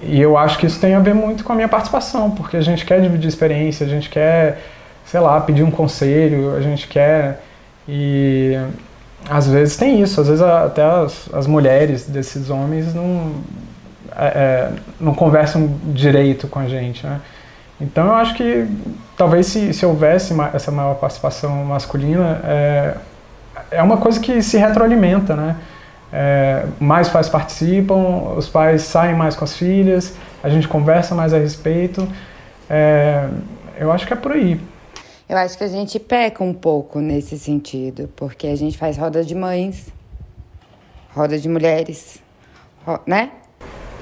[0.00, 2.60] E eu acho que isso tem a ver muito com a minha participação, porque a
[2.60, 4.60] gente quer dividir experiência, a gente quer,
[5.04, 7.42] sei lá, pedir um conselho, a gente quer.
[7.88, 8.56] E
[9.28, 13.32] às vezes tem isso, às vezes até as, as mulheres desses homens não,
[14.16, 17.20] é, é, não conversam direito com a gente, né?
[17.80, 18.66] Então eu acho que
[19.16, 22.94] talvez se, se houvesse essa maior participação masculina, é,
[23.70, 25.56] é uma coisa que se retroalimenta, né?
[26.12, 31.32] É, mais pais participam, os pais saem mais com as filhas, a gente conversa mais
[31.32, 32.06] a respeito.
[32.68, 33.28] É,
[33.78, 34.60] eu acho que é por aí.
[35.30, 39.22] Eu acho que a gente peca um pouco nesse sentido, porque a gente faz roda
[39.22, 39.86] de mães,
[41.14, 42.20] roda de mulheres,
[43.06, 43.30] né?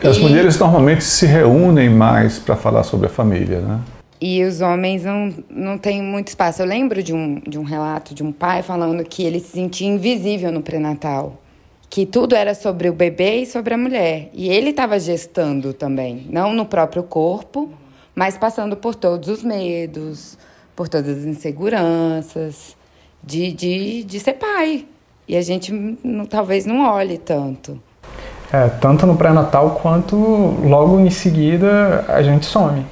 [0.03, 0.21] As e...
[0.21, 3.79] mulheres normalmente se reúnem mais para falar sobre a família, né?
[4.19, 6.63] E os homens não, não têm muito espaço.
[6.63, 9.87] Eu lembro de um, de um relato de um pai falando que ele se sentia
[9.87, 11.43] invisível no pré-natal.
[11.91, 14.31] Que tudo era sobre o bebê e sobre a mulher.
[14.33, 17.71] E ele estava gestando também, não no próprio corpo,
[18.15, 20.39] mas passando por todos os medos,
[20.79, 22.77] por todas as inseguranças
[23.21, 24.87] de, de, de ser pai.
[25.27, 25.73] E a gente
[26.05, 27.81] não, talvez não olhe tanto.
[28.53, 32.87] É, tanto no pré-natal quanto logo em seguida a gente some.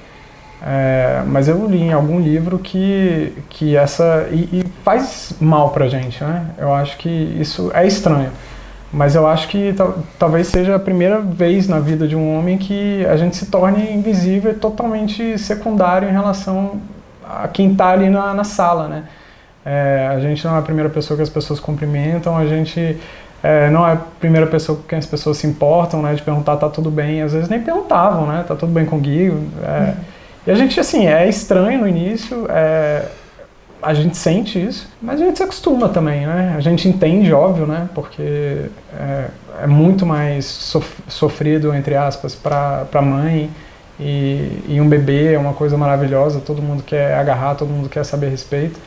[0.60, 4.26] É, mas eu li em algum livro que, que essa.
[4.32, 6.44] E, e, faz mal pra gente, né?
[6.58, 8.32] Eu acho que isso é estranho.
[8.92, 9.72] Mas eu acho que
[10.18, 13.92] talvez seja a primeira vez na vida de um homem que a gente se torne
[13.92, 16.80] invisível e totalmente secundário em relação
[17.28, 19.04] a quem está ali na, na, sala, né?
[19.64, 22.96] É, a gente não é a primeira pessoa que as pessoas cumprimentam, a gente
[23.42, 26.14] é, não é a primeira pessoa com quem as pessoas se importam, né?
[26.14, 28.44] De perguntar tá tudo bem, às vezes nem perguntavam, né?
[28.46, 29.32] Tá tudo bem com o Gui?
[29.62, 29.94] É,
[30.46, 33.06] e a gente, assim, é estranho no início, é,
[33.82, 36.54] a gente sente isso, mas a gente se acostuma também, né?
[36.56, 37.88] A gente entende, óbvio, né?
[37.94, 38.66] Porque
[38.98, 39.26] é,
[39.62, 43.50] é muito mais sof sofrido, entre aspas, para a mãe
[43.98, 48.04] e, e, um bebê é uma coisa maravilhosa, todo mundo quer agarrar, todo mundo quer
[48.04, 48.78] saber respeito.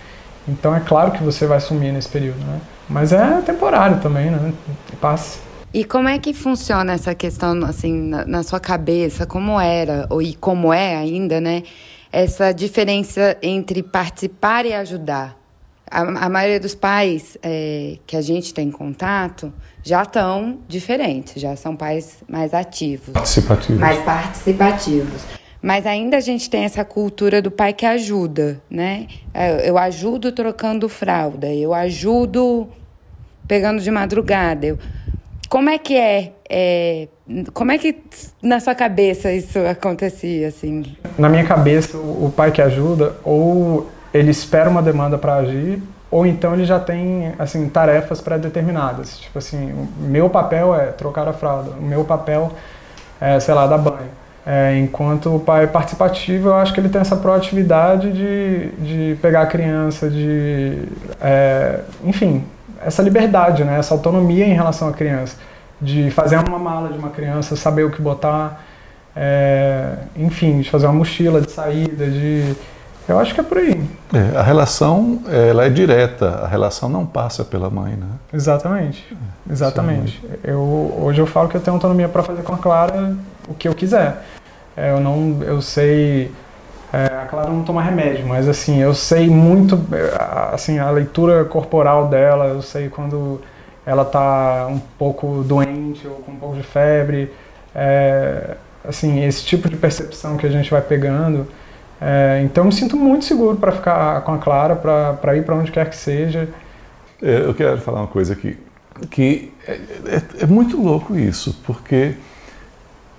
[0.47, 2.59] Então é claro que você vai sumir nesse período, né?
[2.87, 4.53] Mas é temporário também, né?
[4.99, 5.39] Passa.
[5.73, 9.25] E como é que funciona essa questão, assim, na, na sua cabeça?
[9.25, 11.63] Como era, ou, e como é ainda, né?
[12.11, 15.38] Essa diferença entre participar e ajudar.
[15.89, 19.51] A, a maioria dos pais é, que a gente tem contato
[19.83, 23.13] já estão diferentes, já são pais mais ativos.
[23.13, 23.79] Participativos.
[23.79, 25.21] Mais participativos.
[25.61, 29.07] Mas ainda a gente tem essa cultura do pai que ajuda, né?
[29.33, 32.69] É, eu ajudo trocando fralda, eu ajudo
[33.47, 34.67] pegando de madrugada.
[34.67, 34.79] Eu,
[35.49, 37.07] como é que é, é,
[37.53, 37.97] Como é que
[38.41, 40.95] na sua cabeça isso acontecia, assim?
[41.17, 46.25] Na minha cabeça, o pai que ajuda, ou ele espera uma demanda para agir, ou
[46.25, 49.19] então ele já tem, assim, tarefas pré-determinadas.
[49.19, 52.51] Tipo assim, o meu papel é trocar a fralda, o meu papel
[53.19, 54.19] é, sei lá, dar banho.
[54.45, 59.41] É, enquanto o pai participativo, eu acho que ele tem essa proatividade de, de pegar
[59.41, 60.83] a criança, de.
[61.21, 62.43] É, enfim,
[62.83, 63.77] essa liberdade, né?
[63.77, 65.37] essa autonomia em relação à criança,
[65.79, 68.65] de fazer uma mala de uma criança, saber o que botar,
[69.15, 72.55] é, enfim, de fazer uma mochila de saída, de
[73.11, 73.81] eu acho que é por aí.
[74.13, 78.07] É, a relação ela é direta, a relação não passa pela mãe, né?
[78.33, 80.23] Exatamente, é, exatamente.
[80.43, 83.15] Eu hoje eu falo que eu tenho autonomia para fazer com a Clara
[83.47, 84.23] o que eu quiser.
[84.75, 86.31] É, eu não, eu sei
[86.91, 89.79] é, a Clara não toma remédio, mas assim, eu sei muito,
[90.51, 93.39] assim, a leitura corporal dela, eu sei quando
[93.85, 97.31] ela está um pouco doente ou com um pouco de febre.
[97.75, 98.55] É,
[98.87, 101.47] assim, esse tipo de percepção que a gente vai pegando.
[102.01, 105.71] É, então, me sinto muito seguro para ficar com a Clara, para ir para onde
[105.71, 106.47] quer que seja.
[107.21, 108.57] É, eu quero falar uma coisa aqui,
[109.09, 109.73] que é,
[110.05, 112.15] é, é muito louco isso, porque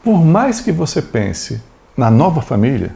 [0.03, 1.63] por mais que você pense
[1.95, 2.93] na nova família,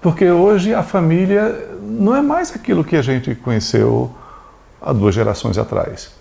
[0.00, 4.14] porque hoje a família não é mais aquilo que a gente conheceu
[4.80, 6.14] há duas gerações atrás.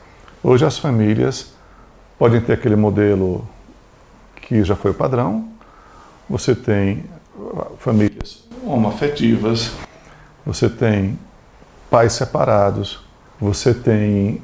[0.44, 1.54] Hoje as famílias
[2.18, 3.48] podem ter aquele modelo
[4.36, 5.48] que já foi o padrão.
[6.30, 7.06] Você tem
[7.78, 9.72] famílias homoafetivas,
[10.46, 11.18] você tem
[11.90, 13.04] pais separados,
[13.40, 14.42] você tem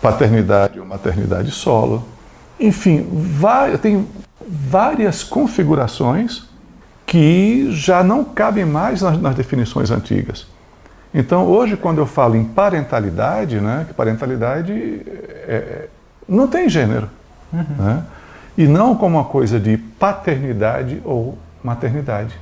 [0.00, 2.04] paternidade ou maternidade solo.
[2.58, 3.06] Enfim,
[3.80, 4.06] tem
[4.48, 6.48] várias configurações
[7.06, 10.46] que já não cabem mais nas, nas, definições antigas.
[11.12, 14.72] Então, hoje, quando eu falo em parentalidade, né, que parentalidade
[15.46, 15.88] é
[16.28, 17.10] não tem gênero.
[17.52, 17.64] Uhum.
[17.78, 18.04] Né?
[18.56, 22.38] E não como uma coisa de paternidade ou maternidade.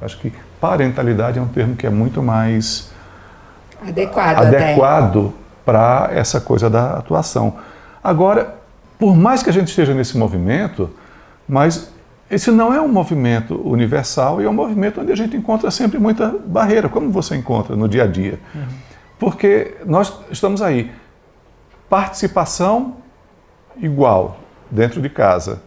[0.00, 2.90] Acho que parentalidade é um termo que é muito mais
[3.86, 5.34] adequado, adequado
[5.64, 7.56] para essa coisa da atuação.
[8.02, 8.56] Agora,
[8.98, 10.90] por mais que a gente esteja nesse movimento,
[11.48, 11.90] mas
[12.30, 15.98] esse não é um movimento universal e é um movimento onde a gente encontra sempre
[15.98, 18.38] muita barreira, como você encontra no dia a dia.
[18.54, 18.62] Uhum.
[19.18, 20.90] Porque nós estamos aí.
[21.88, 22.96] Participação
[23.76, 24.38] igual
[24.70, 25.60] dentro de casa,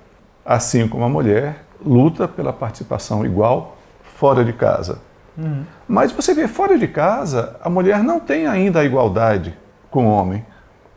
[0.45, 3.77] assim como a mulher luta pela participação igual
[4.15, 4.99] fora de casa.
[5.37, 5.63] Uhum.
[5.87, 9.57] Mas você vê, fora de casa, a mulher não tem ainda a igualdade
[9.89, 10.45] com o homem.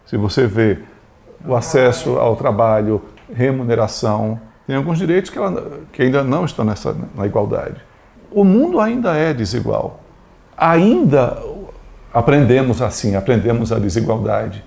[0.04, 0.78] Se você vê
[1.44, 6.96] o acesso ao trabalho, remuneração, tem alguns direitos que, ela, que ainda não estão nessa,
[7.14, 7.76] na igualdade.
[8.30, 10.00] O mundo ainda é desigual.
[10.56, 11.38] Ainda
[12.12, 14.64] aprendemos assim, aprendemos a desigualdade.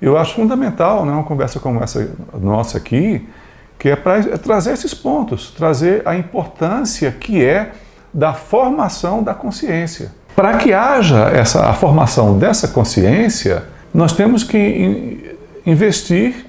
[0.00, 3.28] Eu acho fundamental, né, uma conversa como essa nossa aqui,
[3.78, 7.72] que é para é trazer esses pontos, trazer a importância que é
[8.12, 10.12] da formação da consciência.
[10.34, 16.46] Para que haja essa a formação dessa consciência, nós temos que investir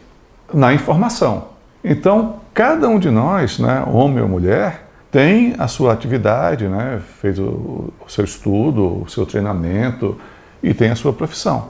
[0.53, 1.49] na informação.
[1.83, 7.39] Então, cada um de nós, né, homem ou mulher, tem a sua atividade, né, fez
[7.39, 10.17] o, o seu estudo, o seu treinamento
[10.61, 11.69] e tem a sua profissão.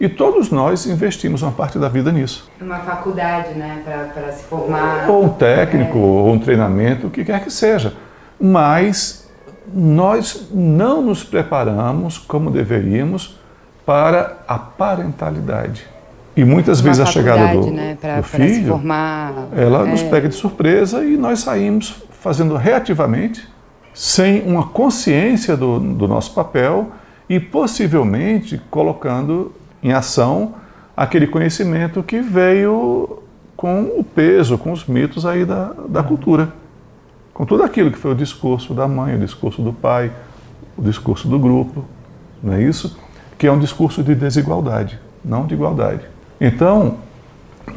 [0.00, 2.48] E todos nós investimos uma parte da vida nisso.
[2.60, 3.82] Uma faculdade, né,
[4.14, 5.10] para se formar.
[5.10, 6.00] Ou um técnico, é.
[6.00, 7.94] ou um treinamento, o que quer que seja.
[8.40, 9.28] Mas
[9.74, 13.38] nós não nos preparamos como deveríamos
[13.84, 15.86] para a parentalidade.
[16.36, 19.90] E muitas vezes a chegada do, né, pra, do filho, formar, ela é.
[19.90, 23.48] nos pega de surpresa e nós saímos fazendo reativamente,
[23.92, 26.92] sem uma consciência do, do nosso papel
[27.28, 30.54] e possivelmente colocando em ação
[30.96, 33.22] aquele conhecimento que veio
[33.56, 36.52] com o peso, com os mitos aí da, da cultura.
[37.32, 40.10] Com tudo aquilo que foi o discurso da mãe, o discurso do pai,
[40.76, 41.84] o discurso do grupo,
[42.42, 42.98] não é isso?
[43.38, 46.02] Que é um discurso de desigualdade, não de igualdade.
[46.40, 46.98] Então,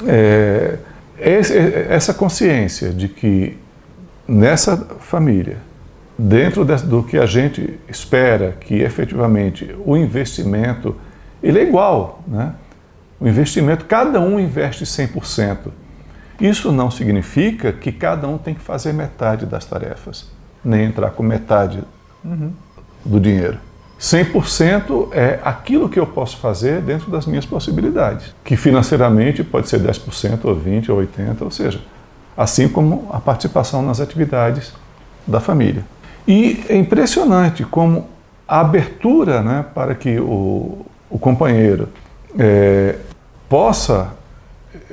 [0.07, 0.77] é,
[1.17, 3.57] essa consciência de que
[4.27, 5.57] nessa família,
[6.17, 10.95] dentro do que a gente espera que efetivamente o investimento,
[11.41, 12.53] ele é igual, né?
[13.19, 15.57] O investimento, cada um investe 100%.
[16.39, 20.27] Isso não significa que cada um tem que fazer metade das tarefas,
[20.65, 21.83] nem entrar com metade
[23.05, 23.59] do dinheiro.
[23.99, 29.79] 100% é aquilo que eu posso fazer dentro das minhas possibilidades, que financeiramente pode ser
[29.79, 31.79] 10% ou 20% ou 80%, ou seja,
[32.35, 34.73] assim como a participação nas atividades
[35.27, 35.85] da família.
[36.27, 38.07] E é impressionante como
[38.47, 41.89] a abertura né, para que o, o companheiro
[42.39, 42.95] é,
[43.49, 44.13] possa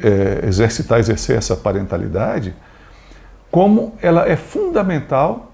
[0.03, 2.55] é, exercitar, exercer essa parentalidade,
[3.51, 5.53] como ela é fundamental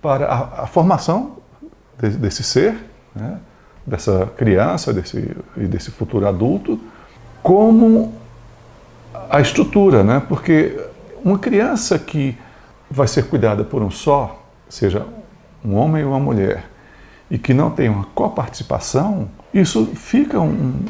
[0.00, 1.38] para a, a formação
[1.98, 2.76] desse ser,
[3.14, 3.38] né,
[3.86, 6.78] dessa criança desse, e desse futuro adulto,
[7.42, 8.14] como
[9.28, 10.22] a estrutura, né?
[10.28, 10.78] porque
[11.24, 12.36] uma criança que
[12.90, 15.06] vai ser cuidada por um só, seja
[15.64, 16.64] um homem ou uma mulher,
[17.30, 20.84] e que não tem uma coparticipação, isso fica um,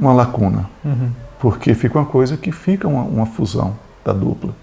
[0.00, 1.10] uma lacuna, uhum.
[1.38, 4.54] porque fica uma coisa que fica uma, uma, fusão da dupla.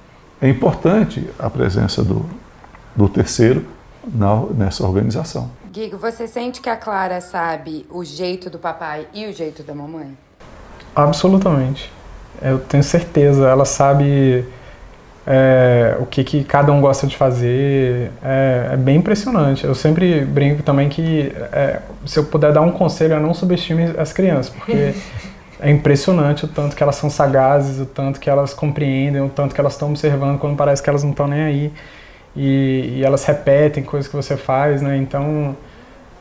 [0.41, 2.25] É importante a presença do,
[2.95, 3.65] do terceiro
[4.13, 5.49] na, nessa organização.
[5.71, 9.73] Guigo, você sente que a Clara sabe o jeito do papai e o jeito da
[9.73, 10.17] mamãe?
[10.95, 11.91] Absolutamente.
[12.41, 13.47] Eu tenho certeza.
[13.47, 14.45] Ela sabe
[15.27, 18.11] é, o que, que cada um gosta de fazer.
[18.23, 19.65] É, é bem impressionante.
[19.65, 23.93] Eu sempre brinco também que é, se eu puder dar um conselho, é não subestime
[23.97, 24.93] as crianças, porque
[25.59, 29.55] é impressionante o tanto que elas são sagazes, o tanto que elas compreendem, o tanto
[29.55, 31.73] que elas estão observando quando parece que elas não estão nem aí.
[32.35, 34.97] E, e, elas repetem coisas que você faz, né?
[34.97, 35.55] Então,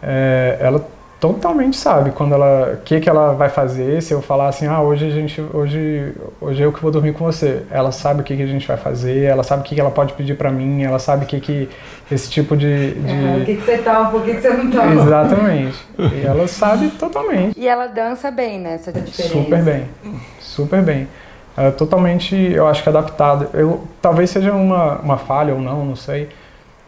[0.01, 0.87] é, ela
[1.25, 4.03] totalmente sabe quando ela, o que que ela vai fazer.
[4.03, 7.14] Se eu falar assim, ah, hoje a gente, hoje, hoje é eu que vou dormir
[7.14, 7.62] com você.
[7.70, 9.22] Ela sabe o que que a gente vai fazer.
[9.22, 10.83] Ela sabe o que que ela pode pedir para mim.
[10.83, 11.70] Ela sabe o que que
[12.12, 13.11] esse tipo de, de...
[13.11, 15.03] É, o que que você toma, o que que você não toma.
[15.03, 15.87] Exatamente.
[15.99, 17.59] E ela sabe totalmente.
[17.59, 19.35] E ela dança bem nessa diferença.
[19.35, 19.85] Super bem,
[20.41, 21.09] super bem.
[21.57, 23.49] É totalmente, eu acho que adaptada.
[23.55, 26.29] Eu talvez seja uma uma falha ou não, não sei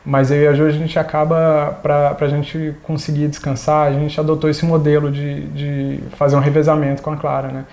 [0.07, 4.19] mas eu e a Ju, a gente acaba, para a gente conseguir descansar, a gente
[4.21, 7.65] adotou esse modelo de, de fazer um revezamento com a Clara, né?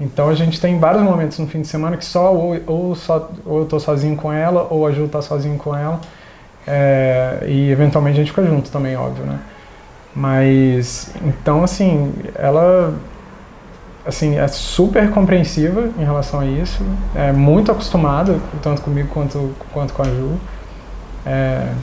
[0.00, 3.28] Então a gente tem vários momentos no fim de semana que só ou, ou, só,
[3.44, 6.00] ou eu tô sozinho com ela, ou a Ju tá sozinho com ela.
[6.64, 9.40] É, e eventualmente a gente fica junto também, óbvio, né?
[10.14, 12.94] Mas, então assim, ela
[14.06, 16.84] assim, é super compreensiva em relação a isso,
[17.16, 20.38] é muito acostumada, tanto comigo quanto, quanto com a Ju.
[21.26, 21.74] É...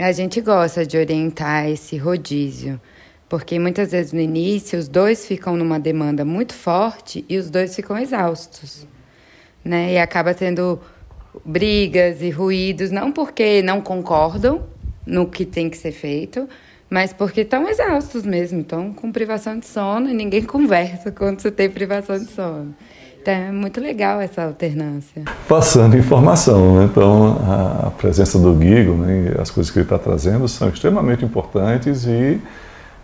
[0.00, 2.80] A gente gosta de orientar esse rodízio,
[3.28, 7.74] porque muitas vezes no início os dois ficam numa demanda muito forte e os dois
[7.74, 8.86] ficam exaustos,
[9.64, 9.94] né?
[9.94, 10.80] E acaba tendo
[11.44, 14.66] brigas e ruídos, não porque não concordam
[15.04, 16.48] no que tem que ser feito,
[16.88, 21.50] mas porque estão exaustos mesmo, estão com privação de sono e ninguém conversa quando você
[21.50, 22.74] tem privação de sono.
[23.20, 25.22] Então é muito legal essa alternância.
[25.48, 26.84] Passando informação, né?
[26.84, 27.36] então
[27.86, 32.40] a, presença do Guigo né, as coisas que ele está trazendo são extremamente importantes e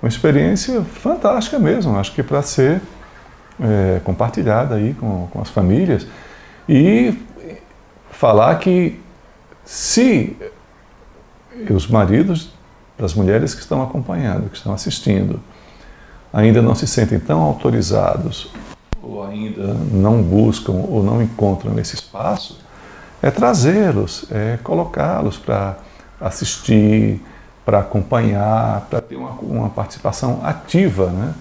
[0.00, 2.80] uma experiência fantástica mesmo, acho que para ser
[3.60, 6.06] é, compartilhada aí com, com as famílias
[6.68, 7.14] e
[8.10, 9.00] falar que
[9.64, 10.36] se
[11.70, 12.52] os maridos
[12.98, 15.40] das mulheres que estão acompanhando, que estão assistindo,
[16.32, 18.50] ainda não se sentem tão autorizados
[19.22, 22.58] ainda não buscam ou não encontram esse espaço,
[23.22, 25.76] é trazê-los, é colocá-los para
[26.20, 27.20] assistir,
[27.64, 31.34] para acompanhar, para ter uma, uma, participação ativa, né?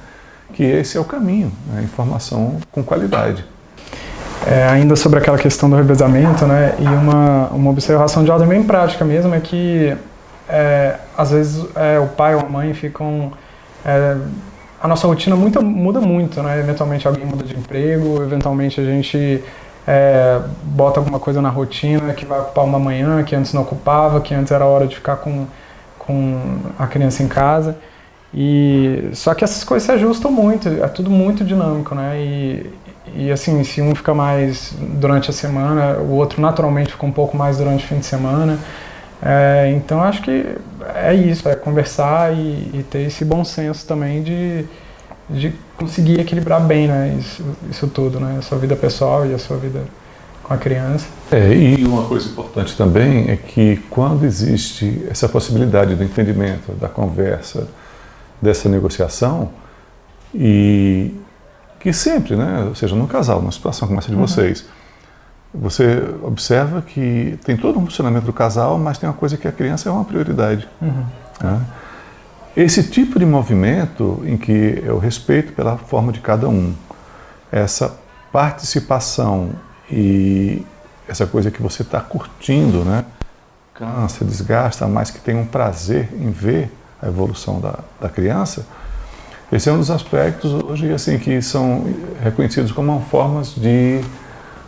[0.53, 1.83] que esse é o caminho, né?
[1.83, 3.43] informação com qualidade.
[4.45, 8.61] É, ainda sobre aquela questão do revezamento, né, e uma, uma observação de ordem bem
[8.61, 9.95] prática mesmo, é que
[10.49, 13.31] é, às vezes é, o pai ou a mãe ficam
[13.85, 14.17] é,
[14.83, 16.59] a nossa rotina muda, muda muito, né?
[16.59, 19.41] Eventualmente alguém muda de emprego, eventualmente a gente
[19.87, 24.19] é, bota alguma coisa na rotina que vai ocupar uma manhã que antes não ocupava,
[24.19, 25.47] que antes era hora de ficar com,
[25.97, 27.77] com a criança em casa.
[28.33, 32.19] E só que essas coisas se ajustam muito, é tudo muito dinâmico, né?
[32.19, 32.69] E,
[33.15, 37.37] e assim, se um fica mais durante a semana, o outro naturalmente fica um pouco
[37.37, 38.59] mais durante o fim de semana.
[39.25, 40.45] É, então acho que
[40.95, 44.65] é isso, é conversar e, e, ter esse bom senso também de,
[45.29, 49.39] de conseguir equilibrar bem né, isso, isso tudo, né, a sua vida pessoal e a
[49.39, 49.81] sua vida
[50.43, 51.07] com a criança.
[51.31, 56.89] É, e uma coisa importante também é que quando existe essa possibilidade do entendimento, da
[56.89, 57.69] conversa,
[58.41, 59.51] dessa negociação,
[60.35, 61.13] e
[61.79, 64.27] que sempre, né, ou seja, no casal, numa situação como essa de uhum.
[64.27, 64.65] vocês,
[65.53, 69.51] você observa que tem todo um funcionamento do casal, mas tem uma coisa que a
[69.51, 70.67] criança é uma prioridade.
[70.81, 71.05] Uhum.
[71.41, 71.61] Né?
[72.55, 76.73] Esse tipo de movimento em que eu respeito pela forma de cada um,
[77.51, 77.97] essa
[78.31, 79.51] participação
[79.91, 80.65] e
[81.07, 83.05] essa coisa que você está curtindo, né?
[83.73, 88.65] cansa, desgasta, mas que tem um prazer em ver a evolução da, da criança,
[89.51, 91.85] esse é um dos aspectos hoje assim que são
[92.23, 94.01] reconhecidos como formas de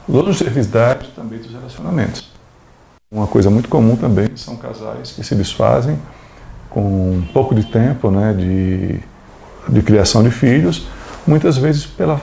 [0.07, 2.29] longevidade também dos relacionamentos.
[3.11, 5.97] Uma coisa muito comum também são casais que se desfazem
[6.69, 8.99] com pouco de tempo né, de,
[9.69, 10.87] de criação de filhos,
[11.25, 12.19] muitas vezes pela,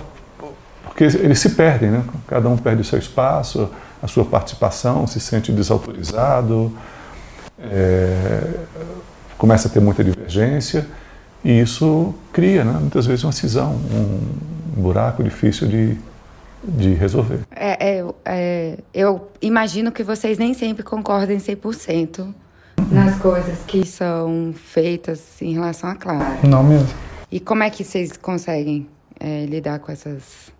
[0.85, 2.05] porque eles se perdem, né?
[2.29, 3.71] cada um perde o seu espaço,
[4.03, 6.77] a sua participação, se sente desautorizado,
[7.59, 8.51] é,
[9.39, 10.87] começa a ter muita divergência
[11.45, 15.97] e isso cria né, muitas vezes uma cisão, um buraco difícil de,
[16.63, 17.41] de resolver.
[17.51, 22.33] É, é, é, eu imagino que vocês nem sempre concordem 100%
[22.91, 26.39] nas coisas que são feitas em relação a Clara.
[26.47, 26.89] Não mesmo.
[27.31, 28.87] E como é que vocês conseguem
[29.19, 30.53] é, lidar com essas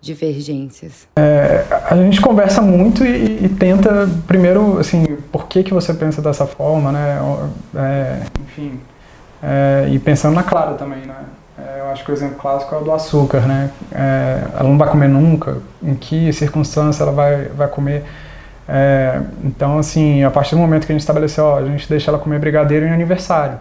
[0.00, 1.08] divergências?
[1.16, 6.20] É, a gente conversa muito e, e, tenta, primeiro, assim, por que, que você pensa
[6.20, 7.18] dessa forma, né?
[7.74, 8.78] É, enfim,
[9.42, 11.16] é, e pensando na Clara também, né?
[11.58, 13.70] É, eu acho que o exemplo clássico é o do açúcar, né?
[13.92, 18.04] É, ela não vai comer nunca, em que circunstância ela vai, vai comer.
[18.68, 22.10] É, então, assim, a partir do momento que a gente estabeleceu, ó, a gente deixa
[22.10, 23.58] ela comer brigadeiro em aniversário.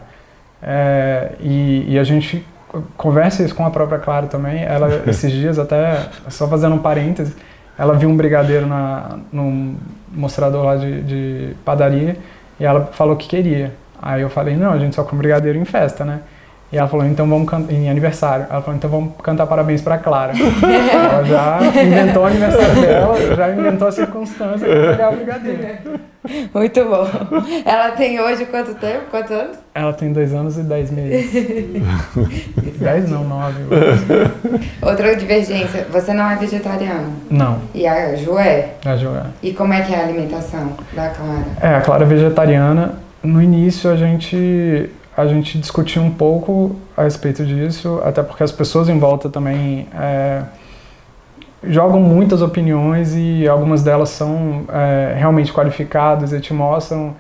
[0.62, 2.46] É, e, e, a gente
[2.98, 4.64] conversa isso com a própria Clara também.
[4.64, 7.36] Ela, esses dias, até, só fazendo um parêntese,
[7.78, 9.76] ela viu um brigadeiro na, num
[10.12, 12.18] mostrador lá de, de padaria
[12.60, 13.74] e ela falou que queria.
[14.02, 16.22] Aí eu falei, não, a gente só come brigadeiro em festa, né?
[16.72, 18.46] E ela falou, então vamos cantar em aniversário.
[18.50, 20.34] Ela falou, então vamos cantar parabéns para Clara.
[20.34, 26.00] ela já inventou o aniversário dela, já inventou a circunstância para pegar o brigadeiro.
[26.54, 27.08] Muito bom.
[27.66, 29.06] Ela tem hoje quanto tempo?
[29.10, 29.58] Quantos anos?
[29.74, 31.32] Ela tem dois anos e dez meses.
[32.80, 33.64] dez não, nove.
[34.82, 37.14] Outra divergência, você não é vegetariano?
[37.30, 37.62] Não.
[37.74, 38.72] E a Ju é?
[38.86, 39.24] A Ju é.
[39.42, 41.46] E como é que é a alimentação da Clara?
[41.62, 42.96] É, a Clara é vegetariana.
[43.24, 48.52] No início a gente a gente discutiu um pouco a respeito disso, até porque as
[48.52, 50.44] pessoas em volta também é,
[51.64, 57.16] jogam muitas opiniões e algumas delas são é, realmente qualificadas e te mostram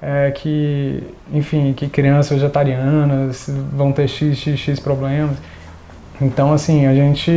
[0.00, 5.36] é, que, enfim, que crianças vegetarianas vão ter x, x, x problemas.
[6.22, 7.30] Então, assim, a gente,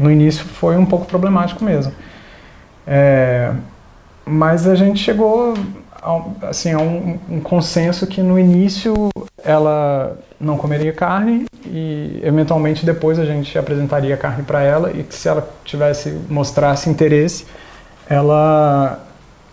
[0.00, 1.92] no início foi um pouco problemático mesmo.
[2.86, 3.52] É,
[4.24, 5.54] mas a gente chegou
[6.42, 9.08] assim, um, um, consenso que no início
[9.44, 15.14] ela não comeria carne e eventualmente depois a gente apresentaria carne para ela e que
[15.14, 17.46] se ela tivesse mostrasse interesse,
[18.08, 19.00] ela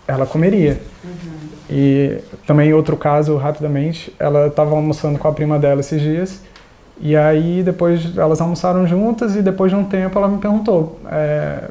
[0.08, 0.80] ela comeria.
[1.04, 1.50] Uhum.
[1.70, 6.42] E também outro caso rapidamente, ela estava almoçando com a prima dela esses dias
[7.00, 11.70] e aí depois elas almoçaram juntas e depois de um tempo ela me perguntou é,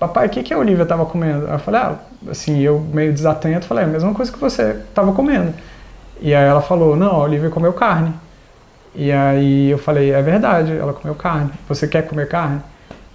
[0.00, 1.46] papai, o que, que a Olivia estava comendo?
[1.46, 1.98] Eu falei, ah,
[2.28, 5.54] assim, eu meio desatento, falei, é a mesma coisa que você estava comendo.
[6.20, 8.12] E aí ela falou, não, a Olivia comeu carne.
[8.94, 11.50] E aí eu falei, é verdade, ela comeu carne.
[11.68, 12.60] Você quer comer carne?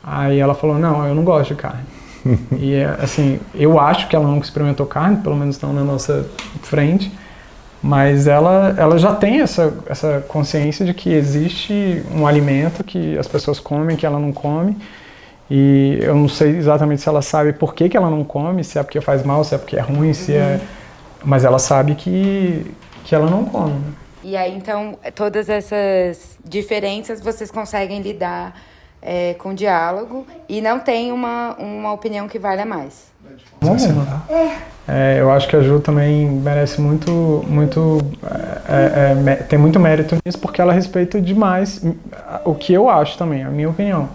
[0.03, 1.83] Aí ela falou, não, eu não gosto de carne.
[2.57, 6.27] e assim, eu acho que ela nunca experimentou carne, pelo menos não na nossa
[6.63, 7.11] frente,
[7.81, 13.27] mas ela, ela já tem essa, essa consciência de que existe um alimento que as
[13.27, 14.75] pessoas comem, que ela não come,
[15.49, 18.79] e eu não sei exatamente se ela sabe por que, que ela não come, se
[18.79, 20.59] é porque faz mal, se é porque é ruim, se é.
[20.59, 20.67] Uhum.
[21.23, 22.65] Mas ela sabe que,
[23.03, 23.79] que ela não come.
[24.23, 28.59] E aí, então, todas essas diferenças vocês conseguem lidar
[29.01, 33.13] é, com diálogo e não tem uma, uma opinião que valha mais.
[33.61, 34.23] Nenhuma.
[34.87, 37.99] É, eu acho que a Ju também merece muito, muito
[38.67, 41.81] é, é, é tem muito mérito nisso porque ela respeita demais
[42.43, 44.09] o que eu acho também, a minha opinião.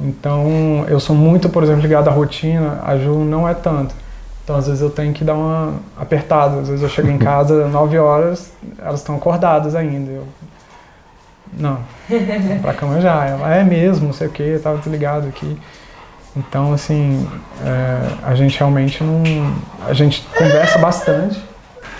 [0.00, 3.94] Então, eu sou muito, por exemplo, ligado à rotina, a Ju não é tanto.
[4.44, 6.60] Então, às vezes eu tenho que dar uma apertada.
[6.60, 10.10] Às vezes eu chego em casa 9 horas, elas estão acordadas ainda.
[10.10, 10.24] Eu,
[11.52, 11.78] não,
[12.62, 13.26] pra cama já.
[13.26, 15.58] Ela é mesmo, não sei o que, eu tava desligado aqui.
[16.36, 17.28] Então, assim,
[17.64, 19.22] é, a gente realmente não.
[19.86, 21.42] A gente conversa bastante.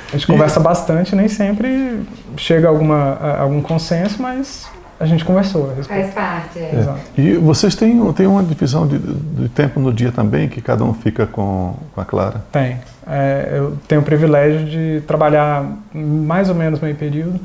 [0.09, 2.03] A gente conversa bastante, nem sempre
[2.37, 4.67] chega a alguma, a algum consenso, mas
[5.01, 5.71] a gente conversou.
[5.71, 6.63] A Faz parte, é.
[6.63, 7.21] é.
[7.21, 10.93] E vocês têm, têm uma divisão de, de, tempo no dia também, que cada um
[10.93, 12.43] fica com, com a Clara?
[12.51, 12.79] Tem.
[13.07, 17.39] É, eu tenho o privilégio de trabalhar mais ou menos meio período,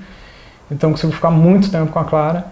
[0.69, 2.45] então consigo ficar muito tempo com a Clara.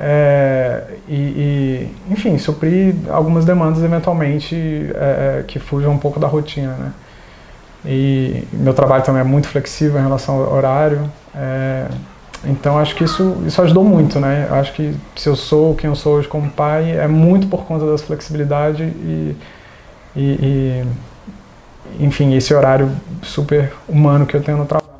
[0.00, 6.26] É, e, e, enfim, suprir algumas demandas eventualmente é, é, que fujam um pouco da
[6.26, 6.92] rotina, né?
[7.84, 11.10] E meu trabalho também é muito flexível em relação ao horário.
[11.34, 11.86] É,
[12.44, 14.48] então acho que isso, isso ajudou muito, né?
[14.50, 17.86] Acho que se eu sou quem eu sou hoje como pai é muito por conta
[17.90, 19.36] dessa flexibilidade e,
[20.16, 22.90] e, e enfim, esse horário
[23.22, 24.90] super humano que eu tenho no trabalho.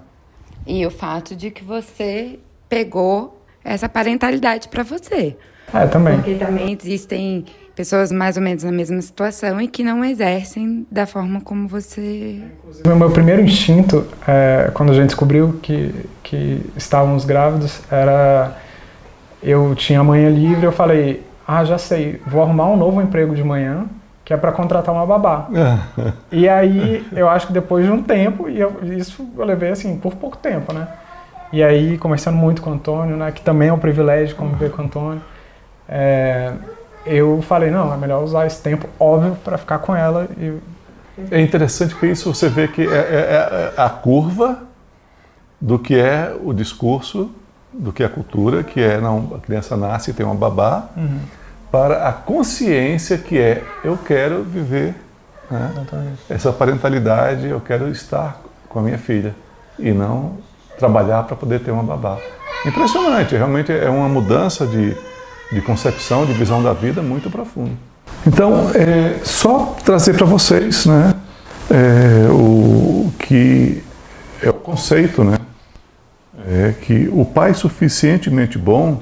[0.66, 2.38] E o fato de que você
[2.68, 5.36] pegou essa parentalidade para você.
[5.72, 6.16] É, também.
[6.16, 11.06] Porque também existem pessoas mais ou menos na mesma situação e que não exercem da
[11.06, 12.42] forma como você.
[12.84, 18.56] O meu primeiro instinto, é, quando a gente descobriu que, que estávamos grávidos, era.
[19.42, 23.34] Eu tinha a manhã livre, eu falei: ah, já sei, vou arrumar um novo emprego
[23.34, 23.86] de manhã,
[24.24, 25.48] que é para contratar uma babá.
[26.30, 29.96] e aí, eu acho que depois de um tempo, e eu, isso eu levei assim,
[29.96, 30.86] por pouco tempo, né?
[31.52, 34.80] E aí, conversando muito com o Antônio, né, que também é um privilégio conviver com
[34.80, 35.20] o Antônio,
[35.86, 36.52] é,
[37.05, 40.28] eu falei, não, é melhor usar esse tempo, óbvio, para ficar com ela.
[40.38, 40.59] E...
[41.30, 44.62] É interessante que isso você vê que é, é, é, a curva
[45.61, 47.30] do que é o discurso,
[47.72, 50.88] do que é a cultura, que é não, a criança nasce e tem uma babá,
[50.96, 51.20] uhum.
[51.70, 54.94] para a consciência que é eu quero viver
[55.50, 55.70] né,
[56.28, 59.34] essa parentalidade, eu quero estar com a minha filha
[59.78, 60.38] e não
[60.78, 62.18] trabalhar para poder ter uma babá.
[62.66, 64.96] Impressionante, realmente é uma mudança de
[65.53, 67.76] de concepção, de visão da vida muito profundo.
[68.26, 71.14] Então, é, só trazer para vocês né,
[71.70, 73.82] é, o que
[74.42, 75.38] é o conceito, né?
[76.48, 79.00] É que o pai suficientemente bom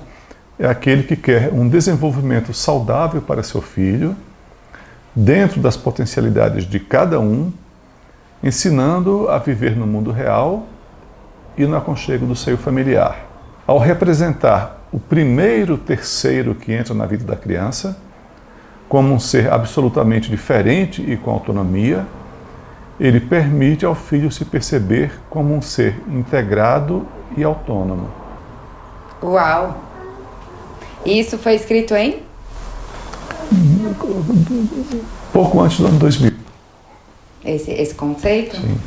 [0.59, 4.15] é aquele que quer um desenvolvimento saudável para seu filho,
[5.15, 7.51] dentro das potencialidades de cada um,
[8.43, 10.67] ensinando a viver no mundo real
[11.57, 13.25] e no aconchego do seio familiar.
[13.67, 17.97] Ao representar o primeiro terceiro que entra na vida da criança,
[18.89, 22.07] como um ser absolutamente diferente e com autonomia,
[22.99, 28.11] ele permite ao filho se perceber como um ser integrado e autônomo.
[29.23, 29.81] Uau!
[31.07, 32.23] Isso foi escrito em?
[35.33, 36.33] Pouco antes do ano 2000.
[37.45, 38.57] Esse, esse conceito?
[38.57, 38.79] Sim.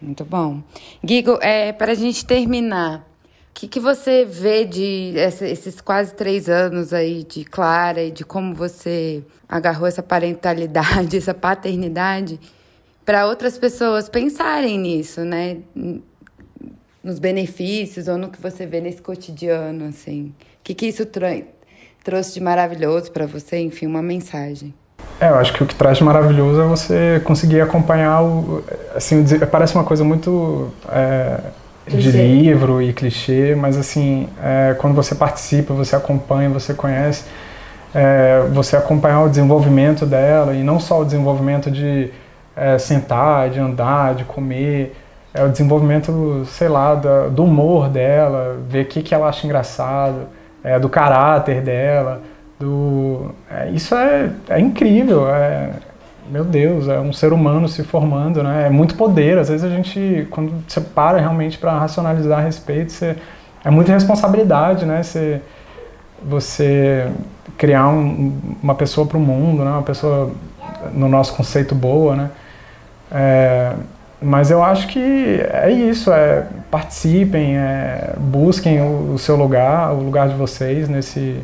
[0.00, 0.60] Muito bom.
[1.02, 3.06] Guigo, é, para a gente terminar,
[3.54, 8.54] que, que você vê de esses quase três anos aí de Clara e de como
[8.54, 12.40] você agarrou essa parentalidade, essa paternidade,
[13.04, 15.58] para outras pessoas pensarem nisso, né?
[17.02, 20.32] Nos benefícios ou no que você vê nesse cotidiano, assim.
[20.60, 23.58] O que, que isso trouxe de maravilhoso para você?
[23.58, 24.72] Enfim, uma mensagem.
[25.20, 28.64] É, eu acho que o que traz de maravilhoso é você conseguir acompanhar o.
[28.94, 30.72] Assim, parece uma coisa muito.
[30.88, 31.40] É,
[31.86, 37.24] de livro e clichê, mas assim, é, quando você participa, você acompanha, você conhece,
[37.94, 42.10] é, você acompanhar o desenvolvimento dela e não só o desenvolvimento de
[42.56, 44.94] é, sentar, de andar, de comer,
[45.34, 49.46] é o desenvolvimento, sei lá, da, do humor dela, ver o que, que ela acha
[49.46, 50.28] engraçado,
[50.62, 52.22] é, do caráter dela,
[52.60, 55.70] do é, isso é, é incrível, é,
[56.30, 58.66] meu Deus, é um ser humano se formando, né?
[58.66, 59.38] É muito poder.
[59.38, 63.16] Às vezes a gente, quando você para realmente para racionalizar a respeito, você,
[63.64, 65.02] é muita responsabilidade, né?
[65.02, 65.40] Você,
[66.22, 67.10] você
[67.58, 69.70] criar um, uma pessoa para o mundo, né?
[69.70, 70.30] Uma pessoa
[70.92, 72.30] no nosso conceito boa, né?
[73.10, 73.72] É,
[74.20, 80.02] mas eu acho que é isso, é participem, é, busquem o, o, seu lugar, o
[80.02, 81.42] lugar de vocês nesse,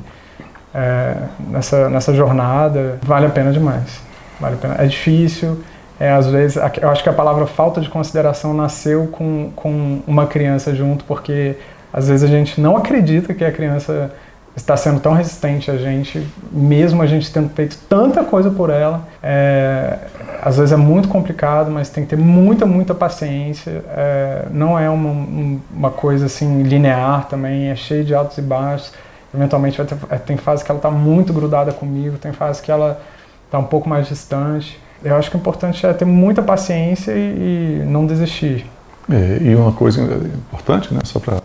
[0.75, 1.15] é,
[1.51, 2.99] nessa, nessa jornada.
[3.03, 4.08] Vale a pena demais.
[4.41, 4.77] Vale a pena.
[4.79, 5.59] É difícil,
[6.01, 10.27] é, às vezes, eu acho que a palavra falta de consideração nasceu com, com uma
[10.27, 11.57] criança junto, porque
[11.93, 14.13] às vezes a gente não acredita que a criança
[14.55, 19.03] está sendo tão resistente a gente, mesmo a gente tendo feito tanta coisa por ela.
[19.23, 19.99] É,
[20.41, 23.83] às vezes é muito complicado, mas tem que ter muita, muita paciência.
[23.91, 28.93] É, não é uma, uma coisa assim linear também, é cheio de altos e baixos.
[29.35, 33.01] Eventualmente vai ter, tem fase que ela está muito grudada comigo, tem fase que ela
[33.49, 34.79] está um pouco mais distante.
[35.03, 38.67] Eu acho que o importante é ter muita paciência e, e não desistir.
[39.11, 41.41] É, e uma coisa importante, né, só para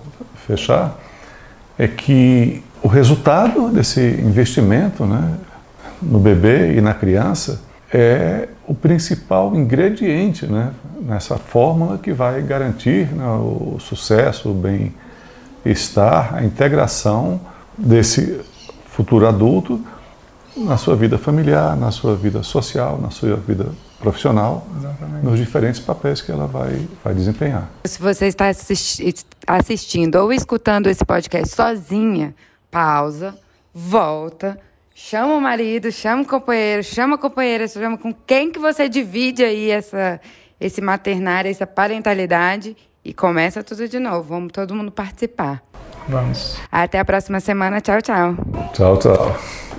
[0.45, 0.97] fechar,
[1.80, 5.36] é que o resultado desse investimento né,
[6.01, 13.08] no bebê e na criança é o principal ingrediente né, nessa fórmula que vai garantir
[13.14, 17.39] né, o sucesso, o bem-estar, a integração
[17.78, 18.41] desse
[18.88, 19.80] futuro adulto
[20.56, 23.68] na sua vida familiar, na sua vida social, na sua vida
[23.99, 25.26] profissional, Exatamente.
[25.26, 27.70] nos diferentes papéis que ela vai, vai desempenhar.
[27.86, 29.14] Se você está assisti
[29.47, 32.36] assistindo ou escutando esse podcast sozinha,
[32.70, 33.36] pausa,
[33.74, 34.60] volta,
[34.93, 39.43] chama o marido, chama o companheiro, chama a companheira, chama com quem que você divide
[39.43, 40.20] aí essa,
[40.60, 44.24] esse maternário, essa parentalidade e começa tudo de novo.
[44.24, 45.64] Vamos todo mundo participar.
[46.08, 46.58] Vamos.
[46.72, 47.80] Até a próxima semana.
[47.82, 48.36] Tchau, tchau.
[48.74, 49.73] Tchau, tchau.